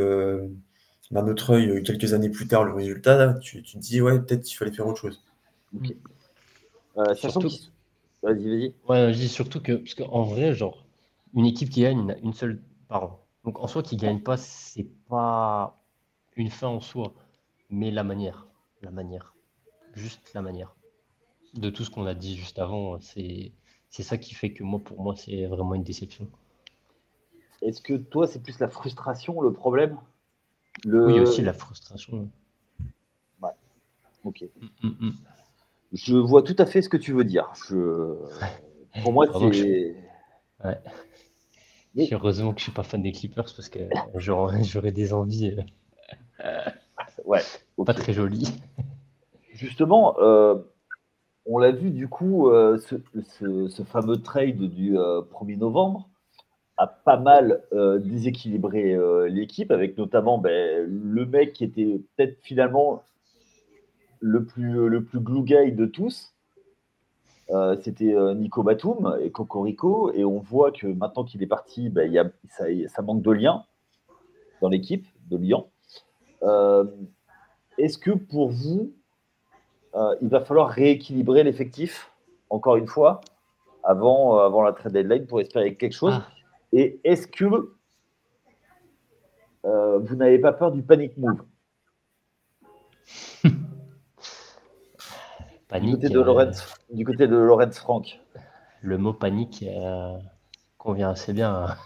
[1.10, 4.56] d'un autre œil, quelques années plus tard, le résultat, tu, te dis, ouais, peut-être qu'il
[4.56, 5.22] fallait faire autre chose.
[7.14, 7.50] surtout,
[8.22, 8.74] Vas-y, vas-y.
[8.88, 10.84] Ouais, je dis surtout que, parce qu'en vrai, genre,
[11.34, 13.20] une équipe qui gagne, une seule par an.
[13.44, 15.82] Donc en soi, qui gagne pas, c'est pas
[16.36, 17.14] une fin en soi,
[17.70, 18.46] mais la manière.
[18.82, 19.34] La manière.
[19.94, 20.74] Juste la manière.
[21.54, 23.52] De tout ce qu'on a dit juste avant, c'est
[23.88, 26.28] c'est ça qui fait que moi, pour moi, c'est vraiment une déception.
[27.60, 29.98] Est-ce que toi, c'est plus la frustration le problème?
[30.84, 31.06] Le...
[31.06, 32.30] Oui, aussi la frustration.
[33.42, 33.50] Ouais.
[34.24, 34.44] Ok.
[34.60, 35.12] Mm, mm, mm.
[35.92, 37.52] Je vois tout à fait ce que tu veux dire.
[37.68, 38.14] Je...
[39.02, 39.96] Pour moi, c'est.
[40.64, 40.78] Ouais.
[42.12, 43.80] Heureusement que je ne suis pas fan des Clippers parce que
[44.14, 45.56] j'aurais des envies
[46.44, 46.60] euh,
[47.24, 47.40] ouais,
[47.84, 48.60] pas très jolies.
[49.52, 50.56] Justement, euh,
[51.46, 56.08] on l'a vu du coup, euh, ce, fameux trade du 1er novembre
[56.76, 57.62] a pas mal
[58.02, 58.96] déséquilibré
[59.28, 63.02] l'équipe, avec notamment ben, le mec qui était peut-être finalement
[64.20, 66.34] le plus, le plus de tous,
[67.50, 70.12] euh, c'était euh, Nico Batum et Cocorico.
[70.12, 73.30] Et on voit que maintenant qu'il est parti, ben, y a, ça, ça, manque de
[73.32, 73.64] lien
[74.60, 75.68] dans l'équipe de Lyon.
[76.42, 76.84] Euh,
[77.78, 78.92] est-ce que pour vous,
[80.20, 82.12] il va falloir rééquilibrer l'effectif,
[82.48, 83.20] encore une fois,
[83.82, 86.14] avant, avant la trade deadline pour espérer quelque chose?
[86.14, 86.28] Ah.
[86.72, 87.44] Et est-ce que
[89.64, 91.42] vous n'avez pas peur du panic move?
[95.70, 98.20] Panique, du, côté de Lorenz, du côté de Lorenz Franck.
[98.82, 99.64] Le mot panique
[100.78, 101.76] convient assez bien.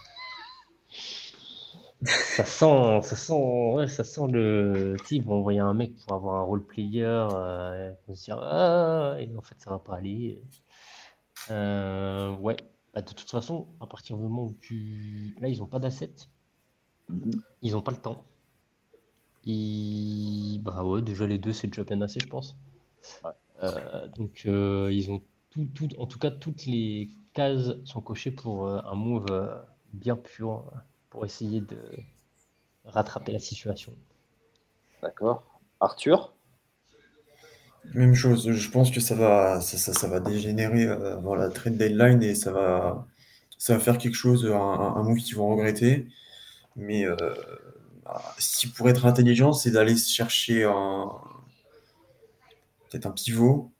[2.05, 5.27] ça sent, ça sent, ouais, ça sent le type.
[5.27, 9.29] On envoyer un mec pour avoir un role player, euh, on se dire ah, et
[9.35, 10.41] en fait ça va pas aller.
[11.51, 12.57] Euh, ouais,
[12.93, 16.27] bah, de toute façon, à partir du moment où tu, là ils ont pas d'assets,
[17.61, 18.23] ils ont pas le temps.
[19.43, 20.59] Ils...
[20.63, 22.55] Bah ouais, déjà les deux c'est déjà bien assez, je pense.
[23.25, 23.31] Euh,
[24.15, 28.95] donc ils ont tout, tout, en tout cas toutes les cases sont cochées pour un
[28.95, 30.71] move bien pur
[31.09, 31.77] pour essayer de
[32.85, 33.93] rattraper la situation.
[35.01, 35.43] D'accord.
[35.79, 36.33] Arthur?
[37.93, 41.77] Même chose, je pense que ça va, ça, ça, va dégénérer euh, avant la trade
[41.77, 43.05] deadline et ça va,
[43.57, 46.07] ça va faire quelque chose, un, un move qu'ils vont regretter.
[46.75, 47.15] Mais euh,
[48.39, 51.11] ce qui pourrait être intelligent, c'est d'aller chercher un,
[52.89, 53.71] peut-être un pivot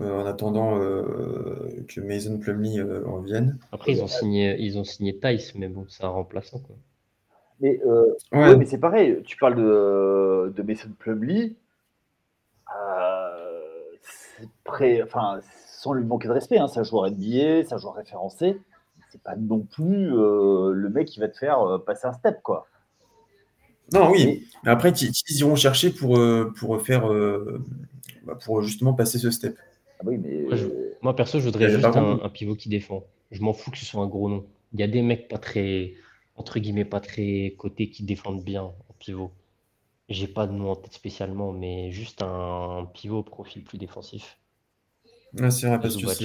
[0.00, 3.58] euh, en attendant euh, que Mason Plumley euh, en vienne.
[3.72, 6.58] Après, ils ont signé, ils ont signé Tice, mais bon, c'est un remplaçant.
[6.58, 6.76] Quoi.
[7.60, 7.80] Mais,
[8.32, 8.56] ouais.
[8.56, 11.54] mais c'est pareil, tu parles de, de Mason Plumley.
[14.64, 17.94] Prêt, enfin, sans lui manquer de respect, hein, c'est un joueur NBA, c'est un joueur
[17.94, 18.60] référencé.
[19.10, 22.66] C'est pas non plus le mec qui va te faire passer un step, quoi.
[23.94, 24.46] Non, oui.
[24.64, 26.20] Mais après, ils iront chercher pour,
[26.58, 27.08] pour faire,
[28.44, 29.56] pour justement passer ce step.
[30.00, 30.04] Ah
[31.02, 33.04] moi, perso, je voudrais juste un, pivot qui défend.
[33.30, 34.44] Je m'en fous que ce soit un gros nom.
[34.72, 35.94] Il y a des mecs pas très,
[36.36, 39.30] entre guillemets, pas très cotés qui défendent bien en pivot.
[40.08, 44.38] J'ai pas de nom en tête spécialement, mais juste un, pivot au profil plus défensif.
[45.50, 46.24] c'est vrai, parce que c'est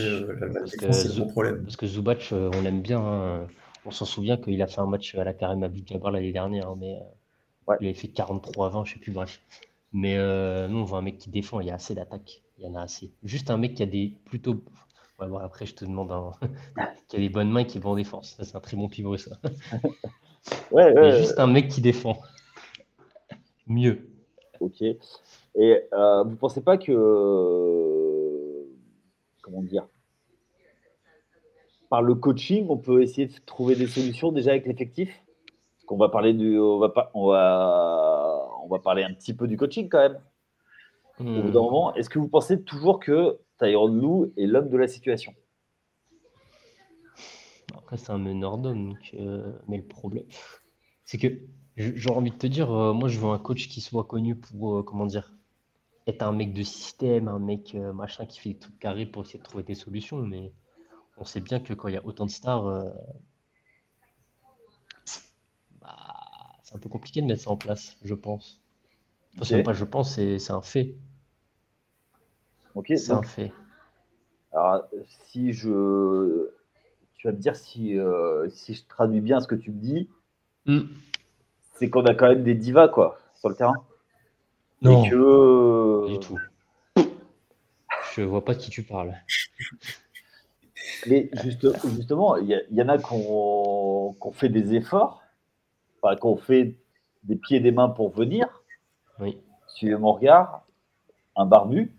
[1.18, 1.64] le problème.
[1.64, 3.00] Parce que Zubac, euh, on l'aime bien.
[3.00, 3.48] Hein.
[3.86, 6.78] On s'en souvient qu'il a fait un match à la Karim Abdul-Jabbar l'année dernière, hein,
[6.80, 9.42] mais euh, il avait fait 43 20, je sais plus, bref.
[9.94, 12.42] Mais euh, nous, on voit un mec qui défend, il y a assez d'attaques.
[12.58, 13.12] Il y en a assez.
[13.24, 14.64] Juste un mec qui a des plutôt.
[15.20, 16.32] après, je te demande un...
[17.08, 18.38] qui a des bonnes mains qui vont en défense.
[18.42, 19.38] c'est un très bon pivot, ça.
[20.72, 22.22] ouais, ouais, juste un mec qui défend.
[23.68, 24.08] Mieux.
[24.60, 24.82] Ok.
[24.82, 26.94] Et euh, vous pensez pas que.
[29.42, 29.88] Comment dire
[31.90, 35.10] Par le coaching, on peut essayer de trouver des solutions déjà avec l'effectif?
[35.86, 36.58] Qu'on va parler du.
[36.58, 40.20] On va, pas, on, va, on va parler un petit peu du coaching quand même.
[41.20, 41.52] Hmm.
[41.96, 45.34] est-ce que vous pensez toujours que Tyrone Lou est l'homme de la situation?
[47.78, 50.26] Après, c'est un meneur d'homme, euh, mais le problème,
[51.06, 51.28] c'est que
[51.78, 54.78] j'ai envie de te dire, euh, moi, je veux un coach qui soit connu pour,
[54.78, 55.32] euh, comment dire,
[56.08, 59.44] être un mec de système, un mec machin qui fait tout carré pour essayer de
[59.44, 60.52] trouver des solutions, mais
[61.18, 62.84] on sait bien que quand il y a autant de stars,
[65.80, 66.16] bah,
[66.72, 68.62] c'est un peu compliqué de mettre ça en place, je pense.
[69.40, 70.96] Enfin, pas je pense, c'est un fait.
[72.76, 72.94] Ok.
[72.96, 73.52] C'est un fait.
[74.54, 74.88] Alors,
[75.28, 76.50] si je.
[77.16, 80.10] Tu vas me dire si, euh, si je traduis bien ce que tu me dis.
[80.66, 80.82] Hmm.
[81.74, 83.76] C'est qu'on a quand même des divas, quoi, sur le terrain.
[84.82, 85.08] Non.
[85.10, 86.08] que.
[86.08, 86.40] du tout.
[88.16, 89.16] Je vois pas de qui tu parles.
[91.08, 95.24] Mais justement, il y, en a qui ont, fait des efforts,
[96.02, 96.76] enfin, ont fait
[97.24, 98.48] des pieds et des mains pour venir.
[99.20, 99.38] Oui.
[99.68, 100.66] Suivez mon regard,
[101.36, 101.94] un barbu.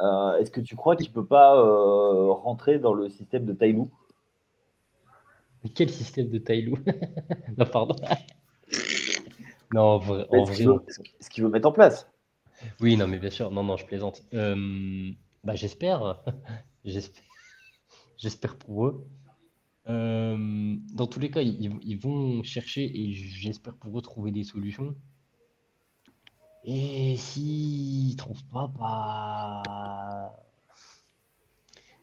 [0.00, 3.52] Euh, est-ce que tu crois qu'il ne peut pas euh, rentrer dans le système de
[3.52, 3.90] Tailou?
[5.74, 6.78] Quel système de Tailou?
[7.56, 7.94] Non, pardon.
[9.72, 10.26] non, en vrai,
[11.20, 12.10] ce qu'il veut, mettre en place?
[12.80, 13.50] Oui, non, mais bien sûr.
[13.50, 14.22] Non, non, je plaisante.
[14.34, 15.10] Euh,
[15.44, 16.22] bah, j'espère.
[18.16, 19.06] j'espère pour eux.
[19.86, 24.94] Dans tous les cas, ils, vont chercher et j'espère pour eux trouver des solutions.
[26.64, 30.32] Et s'ils ne trouvent pas, bah.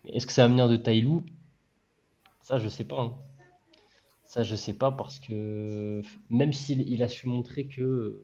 [0.06, 1.24] Est-ce que ça va venir de Tailou?
[2.42, 3.02] Ça, je sais pas.
[3.02, 3.16] Hein.
[4.26, 8.22] Ça, je sais pas parce que même s'il il a su montrer que,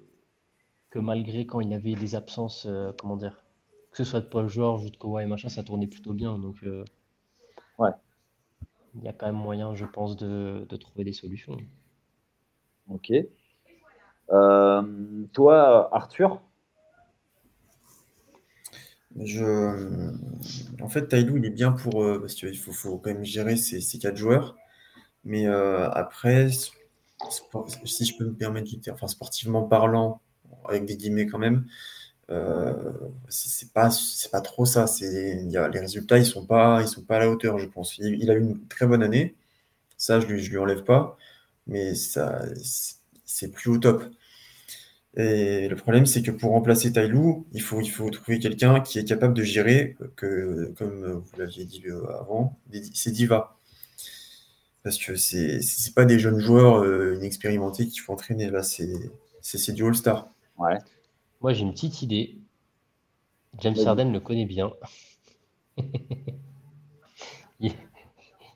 [0.89, 3.43] que malgré quand il avait des absences, euh, comment dire,
[3.91, 6.37] que ce soit de Paul George ou de Kawhi et machin, ça tournait plutôt bien.
[6.39, 6.85] Donc, euh,
[7.79, 7.91] ouais.
[8.95, 11.57] Il y a quand même moyen, je pense, de, de trouver des solutions.
[12.89, 13.11] Ok.
[14.31, 14.81] Euh,
[15.33, 16.41] toi, Arthur?
[19.19, 20.11] Je...
[20.81, 22.03] En fait, Taïlou, il est bien pour.
[22.03, 24.55] Euh, parce qu'il faut, faut, quand même gérer ces, ces quatre joueurs.
[25.23, 30.21] Mais euh, après, si je peux me permettre, enfin, sportivement parlant,
[30.69, 31.65] avec des guillemets quand même,
[32.29, 32.73] euh,
[33.29, 33.89] c'est pas,
[34.31, 34.85] pas trop ça.
[34.85, 37.97] A, les résultats, ils sont pas, ils sont pas à la hauteur, je pense.
[37.97, 39.35] Il, a eu une très bonne année.
[39.97, 41.17] Ça, je lui, lui enlève pas.
[41.67, 42.43] Mais ça,
[43.25, 44.03] c'est plus au top.
[45.15, 48.99] Et le problème, c'est que pour remplacer Tailou, il faut, il faut trouver quelqu'un qui
[48.99, 52.59] est capable de gérer, que, comme vous l'aviez dit avant,
[52.93, 53.57] c'est Diva.
[54.83, 58.49] Parce que c'est n'est pas des jeunes joueurs euh, inexpérimentés qu'il faut entraîner.
[58.51, 60.29] Là, c'est du All-Star.
[60.59, 60.77] Ouais.
[61.41, 62.37] Moi, j'ai une petite idée.
[63.59, 64.71] James Harden le connaît bien.
[67.59, 67.73] il,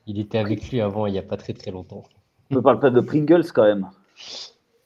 [0.06, 2.02] était avec lui avant, il n'y a pas très très longtemps.
[2.50, 3.88] On ne parle pas de Pringles quand même.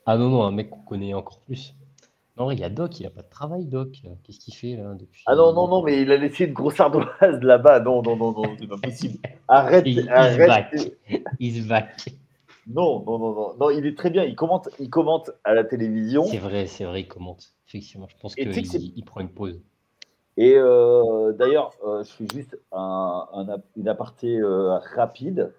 [0.05, 1.75] Ah non, non, un mec qu'on connaît encore plus.
[2.37, 4.03] Non, il y a Doc, il n'a pas de travail, Doc.
[4.23, 5.23] Qu'est-ce qu'il fait là depuis?
[5.27, 7.81] Ah non, non, non, mais il a laissé une grosse ardoise là-bas.
[7.81, 9.19] Non, non, non, non, c'est pas possible.
[9.49, 10.99] Arrête, arrête.
[11.41, 12.15] Il se back.
[12.67, 14.25] Non, non, non, non, non, il est très bien.
[14.25, 16.25] Il commente, il commente à la télévision.
[16.25, 17.56] C'est vrai, c'est vrai, il commente.
[17.69, 18.49] Effectivement, je pense qu'il
[18.97, 19.61] il prend une pause.
[20.37, 25.53] Et euh, d'ailleurs, euh, je fais juste un, un, une aparté euh, rapide.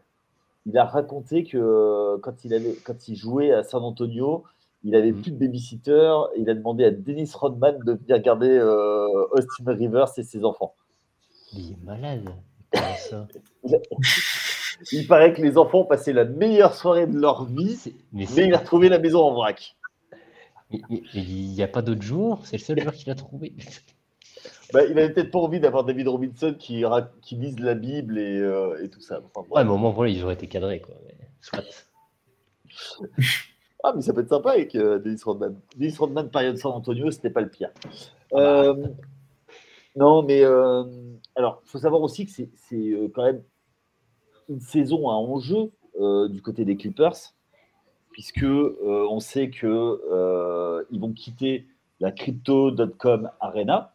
[0.65, 4.43] Il a raconté que quand il, avait, quand il jouait à San Antonio,
[4.83, 5.21] il avait mm.
[5.21, 6.13] plus de babysitter.
[6.37, 8.59] Il a demandé à Dennis Rodman de venir garder
[9.31, 10.75] Austin Rivers et ses enfants.
[11.53, 12.29] Il est malade.
[12.97, 13.27] Ça?
[14.91, 17.79] Il paraît que les enfants ont passé la meilleure soirée de leur vie,
[18.13, 19.75] mais, il a retrouvé la maison en vrac.
[20.71, 23.53] Il n'y a pas d'autre jour C'est le seul jour qu'il a trouvé
[24.73, 26.83] bah, il avait peut-être pas envie d'avoir David Robinson qui,
[27.21, 29.19] qui lise la Bible et, euh, et tout ça.
[29.49, 30.81] ouais, mais au moins, voilà, ils auraient été cadrés.
[30.81, 30.95] Quoi.
[33.83, 35.55] Ah, mais ça peut être sympa avec euh, Dennis Rodman.
[35.77, 37.69] Dennis Rodman, période San Antonio, c'était pas le pire.
[37.85, 38.41] Ah bah.
[38.41, 38.87] euh,
[39.95, 40.43] non, mais
[41.35, 42.49] alors, il faut savoir aussi que c'est
[43.13, 43.43] quand même
[44.49, 45.71] une saison à enjeu
[46.27, 47.35] du côté des Clippers,
[48.17, 48.47] puisque
[48.81, 51.67] on sait que ils vont quitter
[51.99, 53.93] la crypto.com arena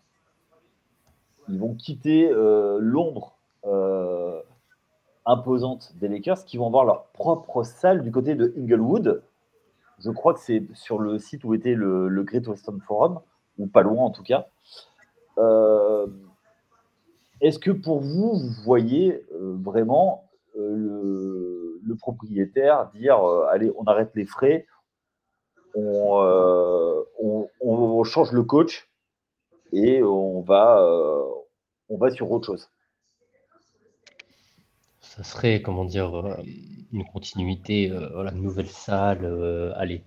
[1.48, 4.40] ils vont quitter euh, l'ombre euh,
[5.26, 9.22] imposante des Lakers, qui vont avoir leur propre salle du côté de Inglewood.
[9.98, 13.20] Je crois que c'est sur le site où était le, Great Western Forum,
[13.58, 14.46] ou pas loin en tout cas.
[15.38, 16.06] Euh,
[17.40, 20.24] est-ce que pour vous, vous voyez vraiment
[20.56, 23.16] le, propriétaire dire
[23.50, 24.66] allez, on arrête les frais,
[25.74, 27.02] on
[28.04, 28.88] change le coach
[29.72, 31.22] et on va, euh,
[31.88, 32.68] on va sur autre chose.
[35.00, 36.36] Ça serait, comment dire, euh,
[36.92, 39.24] une continuité, euh, voilà, une nouvelle salle,
[39.76, 40.04] allez.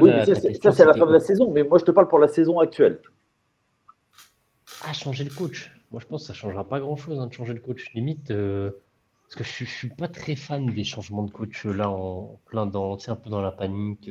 [0.00, 2.18] oui, ça, c'est à la fin de la saison, mais moi je te parle pour
[2.18, 3.00] la saison actuelle.
[4.84, 5.70] Ah, changer le coach.
[5.90, 7.92] Moi je pense que ça ne changera pas grand-chose hein, de changer le coach.
[7.94, 8.32] Limite,
[9.34, 12.66] parce que je ne suis pas très fan des changements de coach là, en plein
[12.66, 14.10] dans, un peu dans la panique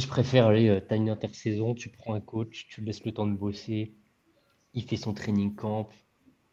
[0.00, 3.12] je préfère aller, euh, tu as une intersaison, tu prends un coach, tu laisses le
[3.12, 3.94] temps de bosser,
[4.74, 5.88] il fait son training camp.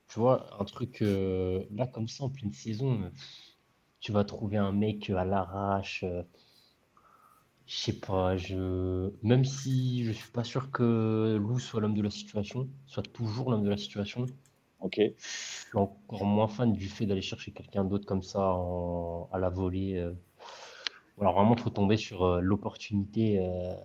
[0.07, 3.09] Tu vois, un truc euh, là comme ça en pleine saison, euh,
[3.99, 6.03] tu vas trouver un mec à l'arrache.
[7.65, 12.01] je sais pas, je même si je suis pas sûr que Lou soit l'homme de
[12.01, 14.25] la situation, soit toujours l'homme de la situation.
[14.81, 14.95] Ok.
[14.97, 18.41] Je suis encore moins fan du fait d'aller chercher quelqu'un d'autre comme ça
[19.31, 20.11] à la volée.
[21.21, 23.75] Alors vraiment, il faut tomber sur euh, l'opportunité, euh,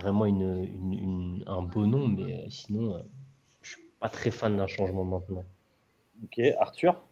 [0.00, 3.04] vraiment une, un beau nom, mais euh, sinon,
[3.62, 5.44] je suis pas très fan d'un changement maintenant.
[6.22, 7.02] Ok, Arthur?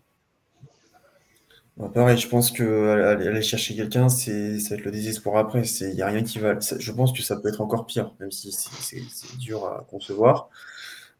[1.76, 5.62] Bah, Pareil, je pense que aller chercher quelqu'un, c'est ça va être le désespoir après.
[5.62, 6.58] Il n'y a rien qui va.
[6.60, 10.48] Je pense que ça peut être encore pire, même si c'est dur à concevoir.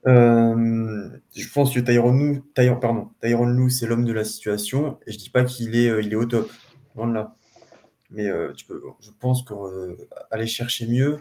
[0.05, 2.45] Je pense que Tyron Lou,
[2.81, 4.99] pardon, Lou, c'est l'homme de la situation.
[5.07, 6.51] Et je dis pas qu'il est, il est au top.
[6.95, 7.37] Loin de là.
[8.13, 11.19] Mais euh, tu peux, je pense qu'aller euh, chercher mieux,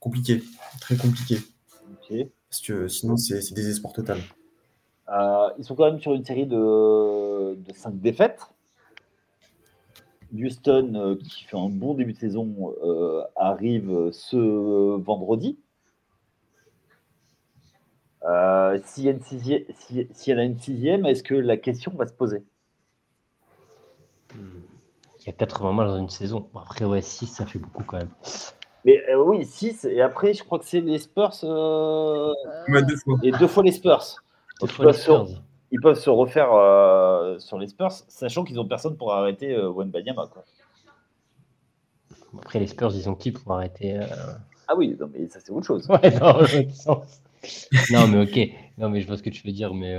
[0.00, 0.42] compliqué,
[0.80, 1.38] très compliqué.
[2.50, 4.18] Parce que sinon, c'est désespoir total.
[5.08, 8.40] Euh, ils sont quand même sur une série de, de 5 défaites.
[10.32, 12.74] Houston, qui fait un bon début de saison,
[13.36, 15.58] arrive ce vendredi.
[18.84, 22.42] S'il y, en a une sixième, est-ce que la question va se poser?
[24.34, 24.60] Hmm.
[25.24, 26.48] Il y a 80 matchs dans une saison.
[26.54, 28.10] après, ouais, 6, ça fait beaucoup quand même.
[28.84, 29.86] Mais euh, oui, 6.
[29.86, 31.32] Et après, je crois que c'est les Spurs.
[31.44, 32.32] Euh,
[32.68, 33.18] deux fois.
[33.22, 34.22] Et deux fois les Spurs.
[34.60, 40.26] ils, peuvent Se, refaire euh, sur les Spurs, sachant qu'ils n'ont personne pour arrêter Banyama.
[40.26, 40.44] Quoi.
[42.38, 43.98] Après, les Spurs, ils ont qui pour arrêter
[44.68, 45.88] Ah oui, non, mais ça, c'est autre chose.
[45.88, 47.02] Ouais, non,
[47.90, 48.50] non, mais ok.
[48.78, 49.94] Non, mais je vois ce que tu veux dire, mais.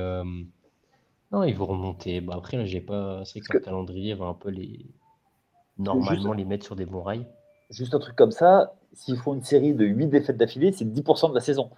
[1.31, 2.21] Non, ils vont remonter.
[2.21, 3.23] Bah, après, là, j'ai pas.
[3.25, 4.85] C'est que le calendrier va un peu les
[5.77, 7.27] normalement les mettre sur des bons rails.
[7.69, 11.29] Juste un truc comme ça, s'ils font une série de 8 défaites d'affilée, c'est 10%
[11.29, 11.69] de la saison.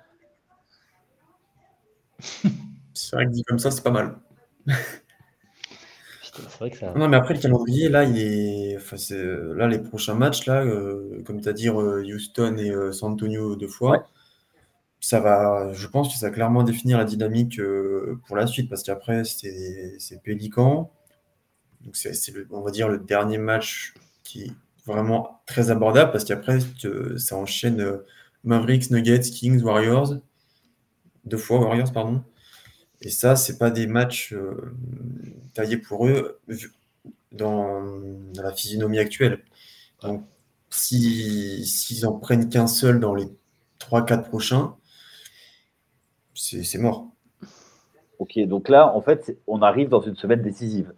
[2.93, 4.17] c'est vrai que dit comme ça, c'est pas mal.
[6.59, 6.93] Vrai que ça.
[6.95, 8.77] Non, mais après, le calendrier, là, il est...
[8.77, 9.23] Enfin, c'est...
[9.55, 13.13] là les prochains matchs, là, euh, comme tu as dit, euh, Houston et euh, San
[13.13, 14.05] Antonio deux fois,
[14.99, 17.59] ça va, je pense que ça va clairement définir la dynamique
[18.25, 20.91] pour la suite, parce qu'après, c'est, Pélican.
[21.81, 22.13] Donc, c'est,
[22.51, 23.93] on va dire, le dernier match
[24.23, 24.51] qui est
[24.85, 26.59] vraiment très abordable, parce qu'après,
[27.17, 27.99] ça enchaîne
[28.43, 30.15] Mavericks, Nuggets, Kings, Warriors.
[31.25, 32.23] Deux fois Warriors, pardon.
[33.01, 34.73] Et ça, c'est pas des matchs euh,
[35.53, 36.39] taillés pour eux
[37.31, 37.83] dans,
[38.35, 39.43] la physionomie actuelle.
[40.01, 40.25] Donc,
[40.69, 43.27] s'ils en prennent qu'un seul dans les
[43.79, 44.75] 3-4 prochains,
[46.37, 47.07] c'est mort.
[48.19, 50.93] Ok, donc là, en fait, on arrive dans une semaine décisive.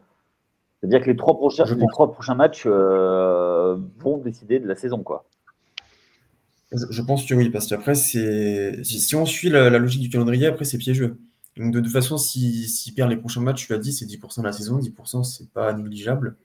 [0.79, 5.03] C'est-à-dire que les trois prochains, les trois prochains matchs euh, vont décider de la saison,
[5.03, 5.25] quoi.
[6.71, 8.19] Je, pense que oui, parce qu'après, si,
[8.83, 11.17] si on suit la, la, logique du calendrier, après, c'est piégeux.
[11.57, 14.41] Donc, de toute façon, s'il si, perd les prochains matchs, tu l'as dit, c'est 10%
[14.41, 14.79] de la saison.
[14.79, 16.37] 10%, c'est pas négligeable.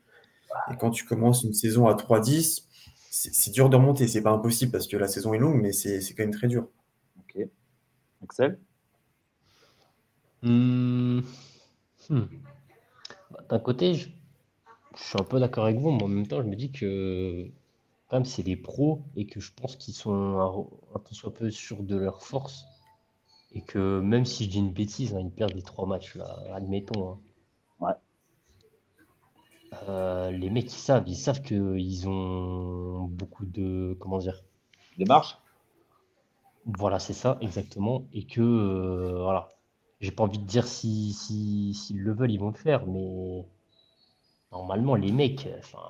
[0.73, 2.65] Et quand tu commences une saison à 3-10,
[3.11, 4.09] c'est dur de remonter.
[4.09, 6.69] C'est pas impossible parce que la saison est longue, mais c'est quand même très dur.
[7.19, 7.47] Ok.
[8.25, 8.59] Axel?
[10.45, 11.21] Hmm.
[12.11, 12.27] Hmm.
[13.31, 14.09] Bah, d'un côté, je,
[14.97, 17.51] suis un peu d'accord avec vous, mais en même temps, je me dis que
[18.09, 21.83] quand même, c'est des pros et que je pense qu'ils sont un, peu, peu sûrs
[21.83, 22.67] de leur force
[23.55, 26.39] et que même si je dis une bêtise, hein, ils perdent les trois matchs, là,
[26.53, 27.13] admettons.
[27.13, 27.19] Hein.
[27.81, 27.93] Ouais.
[29.89, 33.97] Euh, les mecs, ils savent, ils savent qu'ils ont beaucoup de.
[34.01, 34.43] Comment dire?
[34.99, 35.39] Des marches
[36.67, 38.07] Voilà, c'est ça, exactement.
[38.13, 39.54] Et que, euh, voilà.
[40.05, 43.47] J'ai pas envie de dire s'ils si, si, le veulent, ils vont le faire, mais
[44.53, 45.81] normalement, les mecs, enfin,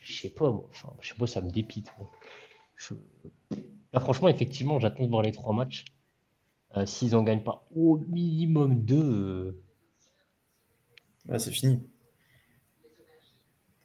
[0.00, 1.92] je sais pas, enfin, je sais pas, ça me dépite.
[3.92, 5.84] Là, franchement, effectivement, j'attends de voir les trois matchs.
[6.76, 9.62] Euh, s'ils n'en gagnent pas au minimum deux.
[11.30, 11.78] Euh, c'est fini.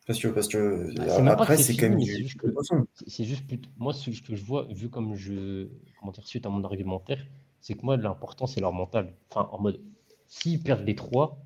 [0.07, 2.01] Parce que, parce que bah, après, c'est quand même.
[3.05, 3.43] C'est juste,
[3.77, 5.67] moi, ce que je vois, vu comme je.
[5.99, 7.23] Comment dire, suite à mon argumentaire,
[7.62, 9.14] c'est que moi, l'important, c'est leur mental.
[9.30, 9.82] Enfin, en mode,
[10.28, 11.39] s'ils perdent les trois,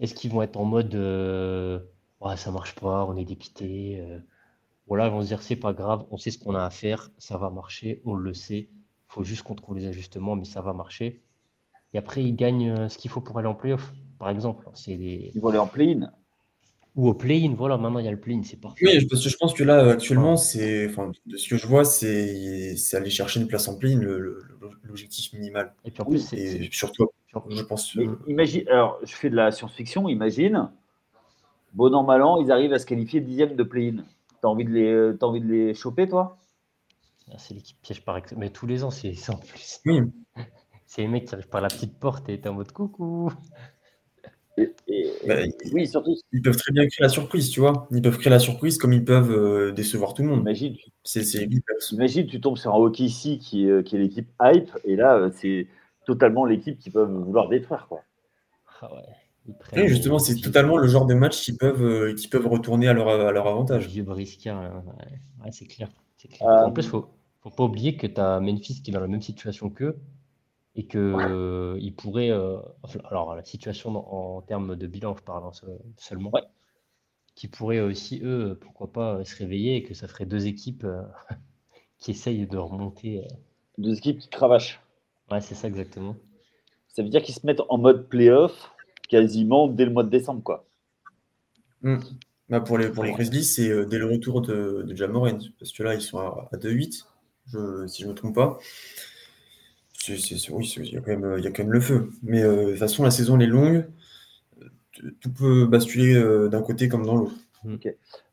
[0.00, 0.94] est-ce qu'ils vont être en mode.
[0.94, 1.80] Euh,
[2.20, 4.02] ouais, ça marche pas, on est dépité.
[4.86, 7.10] Voilà, ils vont se dire, c'est pas grave, on sait ce qu'on a à faire,
[7.18, 8.70] ça va marcher, on le sait
[9.08, 11.22] faut juste qu'on trouve les ajustements, mais ça va marcher.
[11.94, 14.68] Et après, ils gagnent euh, ce qu'il faut pour aller en playoff, par exemple.
[14.74, 16.12] C'est Ils vont aller en play-in.
[16.96, 18.84] Ou au play-in, voilà, maintenant il y a le play-in, c'est parfait.
[18.84, 21.84] Oui, parce que je pense que là, actuellement, c'est, enfin, de ce que je vois,
[21.84, 24.00] c'est, aller chercher une place en play-in,
[24.82, 25.74] l'objectif minimal.
[25.84, 27.08] Et puis en plus, c'est, surtout,
[27.50, 27.96] je pense.
[28.26, 30.70] Imagine, alors, je fais de la science-fiction, imagine,
[31.74, 34.04] bon an, mal an, ils arrivent à se qualifier dixième de play-in.
[34.40, 36.38] T'as envie de les, as envie de les choper, toi?
[37.30, 38.40] Ah, c'est l'équipe piège par exemple.
[38.40, 39.80] Mais tous les ans, c'est ça en plus.
[39.86, 40.00] Oui.
[40.90, 43.30] C'est les mecs qui arrivent par la petite porte et t'es en mode coucou.
[45.26, 45.34] Bah,
[45.72, 46.16] oui, surtout.
[46.32, 47.88] Ils peuvent très bien créer la surprise, tu vois.
[47.90, 50.40] Ils peuvent créer la surprise comme ils peuvent euh, décevoir tout le monde.
[50.40, 55.16] Imagine, tu tombes sur un hockey ici qui, euh, qui est l'équipe hype, et là,
[55.16, 55.66] euh, c'est
[56.06, 58.02] totalement l'équipe qui peuvent vouloir détruire, quoi.
[58.80, 59.02] Ah ouais.
[59.76, 63.08] Oui, justement, c'est totalement le genre de match qui peuvent, qui peuvent retourner à leur,
[63.08, 63.88] à leur avantage.
[63.88, 64.84] Vieux briscard, hein,
[65.44, 65.50] ouais.
[65.52, 65.88] c'est clair.
[66.18, 66.48] clair.
[66.48, 67.08] En plus, il faut,
[67.40, 69.96] faut pas oublier que tu as Memphis qui est dans la même situation qu'eux
[70.78, 72.30] et que euh, il pourrait.
[72.30, 72.58] Euh,
[73.10, 75.50] alors, la situation en termes de bilan, je parle hein,
[75.96, 76.30] seulement.
[77.34, 81.02] Qui pourraient aussi, eux, pourquoi pas, se réveiller et que ça ferait deux équipes euh,
[81.98, 83.26] qui essayent de remonter.
[83.76, 84.80] Deux équipes qui cravachent.
[85.32, 86.16] Ouais, c'est ça exactement.
[86.86, 88.70] Ça veut dire qu'ils se mettent en mode playoff
[89.08, 90.64] quasiment dès le mois de décembre, quoi.
[91.82, 91.98] Hmm.
[92.48, 95.82] Bah pour les, pour les Grizzlies, c'est dès le retour de, de Jamoran, parce que
[95.82, 97.04] là, ils sont à, à 2-8
[97.88, 98.58] si je ne me trompe pas.
[100.50, 102.10] Oui, il y, a quand même, le feu.
[102.22, 103.86] Mais euh, de toute façon, la saison est longue.
[105.20, 107.34] Tout peut basculer euh, d'un côté comme dans l'autre.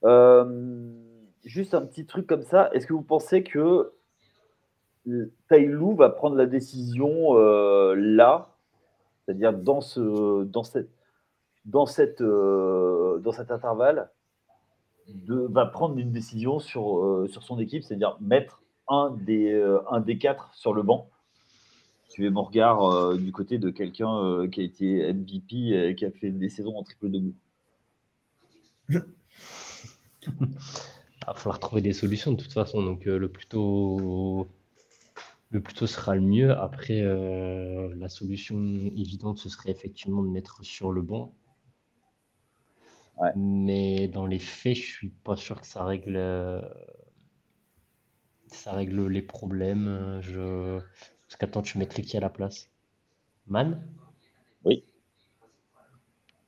[0.03, 0.91] Euh,
[1.43, 2.69] juste un petit truc comme ça.
[2.73, 3.91] Est-ce que vous pensez que
[5.47, 7.35] Tailou va prendre la décision
[7.93, 8.55] là,
[9.25, 10.89] c'est-à-dire dans ce, dans cette,
[11.65, 14.09] dans cette, dans cet intervalle,
[15.07, 19.53] de, va prendre une décision sur, sur son équipe, c'est-à-dire mettre un des,
[19.91, 21.09] un des quatre sur le banc?
[22.15, 25.95] Tu es mon regard euh, du côté de quelqu'un euh, qui a été MVP et
[25.95, 27.33] qui a fait des saisons en triple double.
[28.87, 29.01] Il
[31.27, 32.81] va falloir trouver des solutions de toute façon.
[32.81, 34.47] Donc le plus tôt,
[35.49, 36.51] le plus tôt sera le mieux.
[36.51, 38.55] Après, la solution
[38.95, 41.35] évidente, ce serait effectivement de mettre sur le banc.
[43.35, 46.15] Mais dans les faits, je suis pas sûr que ça règle
[48.55, 49.87] ça règle les problèmes.
[49.87, 50.79] Euh, je...
[51.27, 52.69] Parce qu'attends, tu mettrais qui à la place
[53.47, 53.85] Man?
[54.63, 54.83] Oui.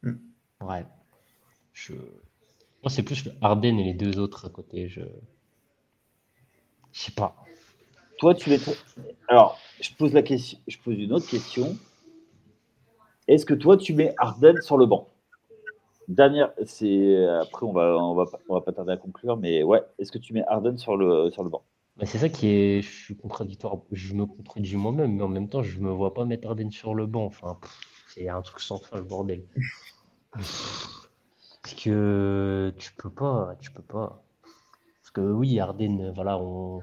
[0.03, 0.15] Hmm.
[0.61, 0.85] Ouais.
[1.73, 1.93] Je...
[1.93, 4.87] Moi, c'est plus le Harden et les deux autres à côté.
[4.87, 5.01] Je
[6.91, 7.35] je sais pas.
[8.17, 8.59] Toi, tu es.
[9.27, 10.57] Alors, je pose la question.
[10.67, 11.77] Je pose une autre question.
[13.27, 15.09] Est-ce que toi, tu mets Harden sur le banc?
[16.07, 19.83] Dernière, c'est après on va on va on va pas tarder à conclure, mais ouais,
[19.99, 21.65] est-ce que tu mets Harden sur le sur le banc?
[21.97, 23.77] Bah, c'est ça qui est, je suis contradictoire.
[23.91, 26.93] Je me contredis moi-même, mais en même temps, je me vois pas mettre Harden sur
[26.93, 27.25] le banc.
[27.25, 27.59] Enfin,
[28.13, 29.43] c'est un truc sans fin le bordel.
[30.31, 34.23] Parce que tu peux pas, tu peux pas.
[35.01, 36.81] Parce que oui, Harden, voilà, on,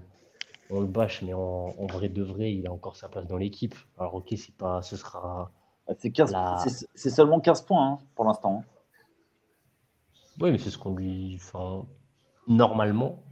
[0.71, 3.75] on le bâche, mais en, vrai de vrai, il a encore sa place dans l'équipe.
[3.99, 5.53] Alors ok, c'est pas, ce sera.
[5.87, 8.62] Ah, c'est seulement 15 points hein, pour l'instant.
[8.62, 8.65] Hein.
[10.41, 11.37] Oui, mais c'est ce qu'on lui.
[11.37, 11.87] Enfin,
[12.49, 13.23] normalement,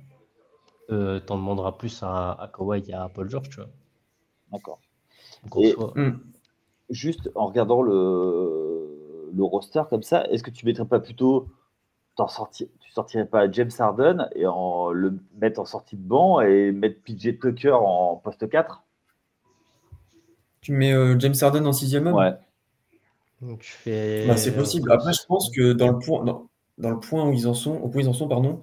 [0.93, 3.68] euh, t'en demanderas plus à, à Kawhi et à Paul George, tu vois.
[4.51, 4.80] D'accord.
[5.97, 6.12] Hmm.
[6.90, 11.49] Juste en regardant le, le roster comme ça, est-ce que tu mettrais pas plutôt
[12.28, 16.72] sorti, tu sortirais pas James Harden et en le mettre en sortie de banc et
[16.72, 18.82] mettre PJ Tucker en poste 4
[20.61, 22.16] Tu mets euh, James Harden en sixième homme?
[22.16, 22.34] Ouais.
[23.40, 24.93] Bah, c'est possible.
[24.93, 27.88] Après, je pense que dans le point, dans, le point où ils en sont, au
[27.88, 28.62] point où ils en sont, pardon,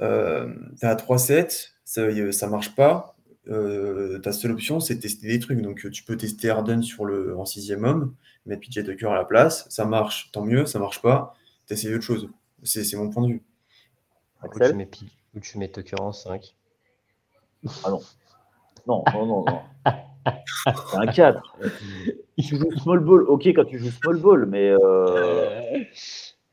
[0.00, 3.16] euh, tu à 3-7, ça, euh, ça marche pas.
[3.48, 5.60] Euh, ta seule option, c'est de tester des trucs.
[5.60, 8.14] Donc, tu peux tester Harden sur le, en sixième homme,
[8.46, 9.66] mettre PJ Tucker à la place.
[9.68, 10.66] Ça marche, tant mieux.
[10.66, 11.34] Ça marche pas,
[11.66, 12.28] tu essaies autre chose.
[12.62, 13.42] C'est mon point de vue.
[14.42, 14.88] Ou tu, mets,
[15.34, 16.54] ou tu mets Tucker en 5.
[17.84, 18.00] Ah non.
[18.86, 19.58] Non, non, non, non.
[20.64, 21.58] C'est un 4.
[22.38, 24.70] Tu joues small ball, ok quand tu joues small ball, mais.
[24.70, 24.76] Euh...
[24.80, 25.84] Euh,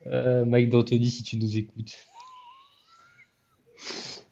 [0.07, 1.95] euh, Mike D'Antoni, si tu nous écoutes.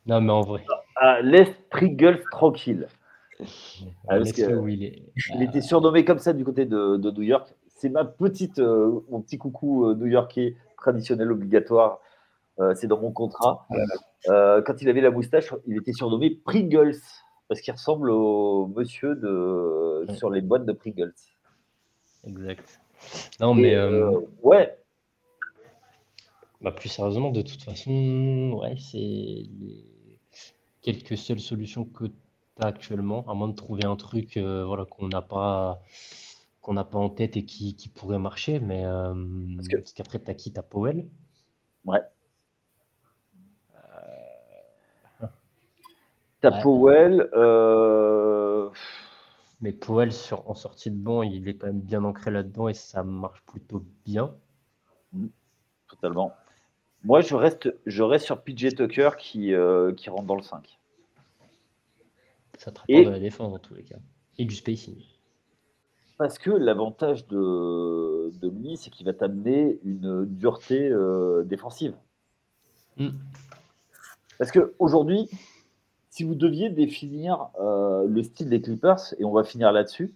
[0.06, 0.66] Non, mais en vrai.
[0.96, 2.88] Ah, laisse Pringles tranquille.
[4.08, 5.04] Ah, il, est...
[5.36, 7.54] il, était surnommé comme ça du côté de, de New York.
[7.68, 12.00] C'est ma petite, euh, mon petit coucou euh, new-yorkais traditionnel obligatoire.
[12.60, 13.66] Euh, c'est dans mon contrat.
[14.28, 17.00] Euh, quand il avait la moustache, il était surnommé Pringles
[17.48, 21.14] parce qu'il ressemble au monsieur de sur les boîtes de Pringles.
[22.28, 22.82] Exact.
[23.40, 23.78] Non, mais
[24.44, 24.78] ouais.
[26.62, 29.86] Bah, plus sérieusement, de toute façon, ouais, c'est les
[30.82, 32.14] quelques seules solutions que tu
[32.60, 35.82] as actuellement, à moins de trouver un truc voilà, qu'on n'a pas
[36.62, 39.14] qu'on n'a pas en tête et qui, qui pourrait marcher, mais euh,
[39.72, 41.08] parce qu'après, tu as qui Powell?
[41.86, 42.02] Ouais.
[43.76, 45.28] Euh...
[46.42, 47.30] T'as Powell.
[47.34, 48.70] Euh...
[49.62, 52.74] Mais Powell, sur, en sortie de banc, il est quand même bien ancré là-dedans et
[52.74, 54.36] ça marche plutôt bien.
[55.14, 55.28] Mmh.
[55.88, 56.34] Totalement.
[57.04, 60.78] Moi, je reste, je reste sur PJ Tucker qui, euh, qui rentre dans le 5.
[62.58, 63.96] Ça te de la défense dans tous les cas.
[64.38, 65.02] Et du spacing.
[66.18, 71.96] Parce que l'avantage de, de lui, c'est qu'il va t'amener une dureté euh, défensive.
[72.98, 73.12] Mm.
[74.38, 75.30] Parce qu'aujourd'hui,
[76.10, 80.14] si vous deviez définir euh, le style des Clippers, et on va finir là-dessus,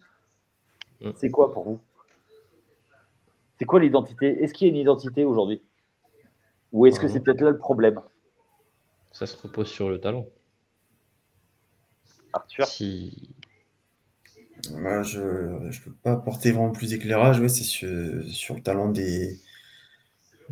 [1.00, 1.12] mm.
[1.16, 1.80] c'est quoi pour vous?
[3.58, 4.44] C'est quoi l'identité?
[4.44, 5.62] Est-ce qu'il y a une identité aujourd'hui?
[6.74, 8.02] Ou est-ce que c'est peut-être là le problème
[9.12, 10.26] Ça se repose sur le talent.
[12.34, 13.30] Arthur si...
[14.72, 17.40] Moi, je ne peux pas apporter vraiment plus d'éclairage.
[17.40, 17.90] Ouais, c'est sur,
[18.28, 19.40] sur, le talent des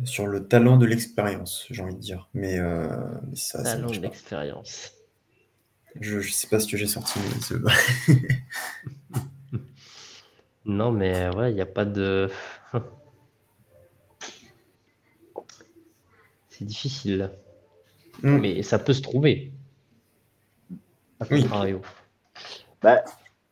[0.04, 2.28] sur le talent de l'expérience, j'ai envie de dire.
[2.34, 2.88] Mais, euh,
[3.28, 4.92] mais ça, talent de l'expérience.
[6.00, 7.18] Je ne sais pas ce que j'ai sorti.
[7.40, 7.54] Ce...
[10.64, 12.30] non, mais ouais, il n'y a pas de.
[16.52, 17.30] C'est difficile.
[18.22, 18.38] Mm.
[18.38, 19.52] Mais ça peut se trouver.
[21.30, 21.46] Oui.
[22.82, 23.02] Bah,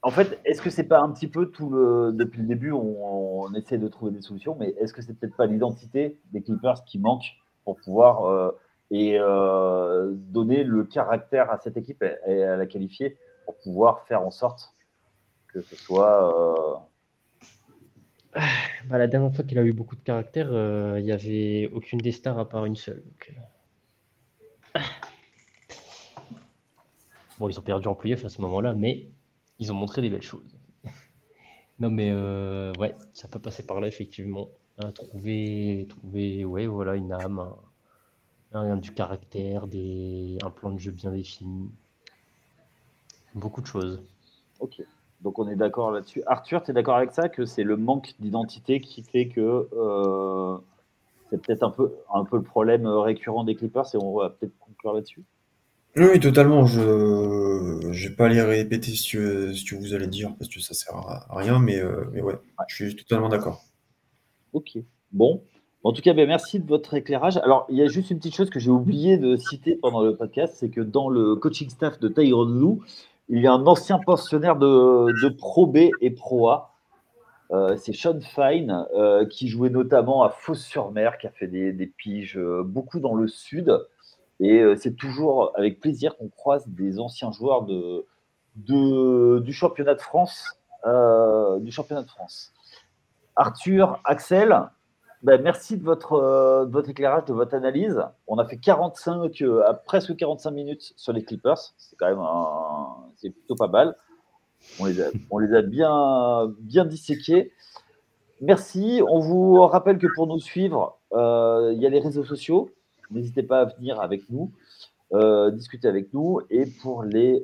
[0.03, 2.13] en fait, est-ce que c'est pas un petit peu tout le.
[2.13, 5.47] Depuis le début, on, essaie de trouver des solutions, mais est-ce que c'est peut-être pas
[5.47, 7.25] l'identité des Clippers qui manque
[7.65, 8.51] pour pouvoir euh,
[8.91, 14.23] et euh, donner le caractère à cette équipe et, à la qualifier pour pouvoir faire
[14.23, 14.73] en sorte
[15.49, 16.79] que ce soit.
[16.79, 16.90] Euh,
[18.35, 20.49] bah, la dernière fois qu'il a eu beaucoup de caractère,
[20.99, 23.03] il n'y avait aucune des stars à part une seule.
[27.41, 29.09] Bon, ils ont perdu en playoff à ce moment-là, mais
[29.59, 30.59] ils ont montré des belles choses.
[31.79, 34.51] non, mais euh, ouais, ça peut passer par là, effectivement.
[34.95, 37.55] trouver, trouver ouais, voilà, une âme,
[38.53, 41.71] un, du caractère, des, un plan de jeu bien défini.
[43.35, 44.03] Beaucoup de choses.
[44.59, 44.83] Ok.
[45.23, 46.23] Donc on est d'accord là-dessus.
[46.27, 50.57] Arthur, tu es d'accord avec ça que c'est le manque d'identité qui fait que euh,
[51.31, 54.59] c'est peut-être un peu, un peu le problème récurrent des Clippers et on va peut-être
[54.59, 55.23] conclure là-dessus?
[55.97, 56.67] Oui, totalement.
[56.67, 60.61] Je ne vais pas aller répéter ce que, ce que vous allez dire parce que
[60.61, 62.35] ça sert à rien, mais, euh, mais ouais,
[62.69, 63.65] je suis totalement d'accord.
[64.53, 64.79] Ok.
[65.13, 65.43] Bon,
[65.83, 67.39] En tout cas, ben, merci de votre éclairage.
[67.39, 70.15] Alors, il y a juste une petite chose que j'ai oublié de citer pendant le
[70.15, 72.83] podcast, c'est que dans le coaching staff de Tyrone Lou,
[73.31, 76.75] il y a un ancien pensionnaire de, Pro B et Pro A.
[77.53, 82.37] Euh, c'est Sean Fine, euh, qui jouait notamment à Fos-sur-Mer, qui a fait des, piges
[82.37, 83.73] euh, beaucoup dans le sud.
[84.41, 87.67] Et c'est toujours avec plaisir qu'on croise des anciens joueurs
[88.57, 90.59] du championnat de France.
[91.61, 92.55] du championnat de France.
[93.37, 94.63] Arthur, Axel,
[95.23, 98.03] ben, merci de votre, euh, éclairage, de votre analyse.
[98.27, 101.59] On a fait 45, euh, à presque 45 minutes sur les Clippers.
[101.77, 102.25] C'est quand même
[103.17, 103.97] c'est plutôt pas mal.
[104.79, 107.53] On les a, bien, bien disséqués.
[108.41, 109.03] Merci.
[109.09, 112.71] On vous rappelle que pour nous suivre, euh, il y a les réseaux sociaux.
[113.11, 114.53] N'hésitez pas à venir avec nous,
[115.53, 116.41] discuter avec nous.
[116.49, 117.43] Et pour, les,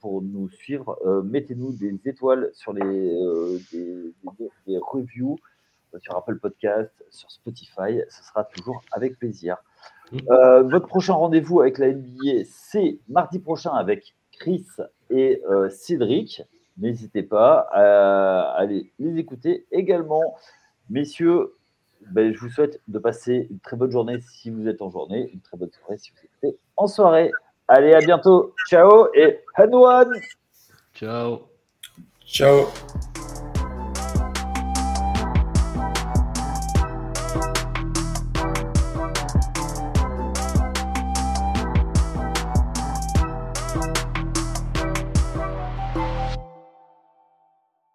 [0.00, 3.16] pour nous suivre, mettez-nous des étoiles sur les
[4.80, 5.38] reviews
[6.00, 8.00] sur Apple Podcast, sur Spotify.
[8.10, 9.56] Ce sera toujours avec plaisir.
[10.12, 10.18] Mm.
[10.30, 14.66] Euh, votre prochain rendez-vous avec la NBA, c'est mardi prochain avec Chris
[15.10, 16.42] et euh, Cédric.
[16.76, 20.36] N'hésitez pas à aller les écouter également.
[20.90, 21.54] Messieurs,
[22.12, 25.30] ben, je vous souhaite de passer une très bonne journée si vous êtes en journée,
[25.32, 27.32] une très bonne soirée si vous êtes en soirée.
[27.66, 28.54] Allez, à bientôt.
[28.68, 30.08] Ciao et Hanwan.
[30.94, 31.40] Ciao.
[32.24, 32.66] Ciao.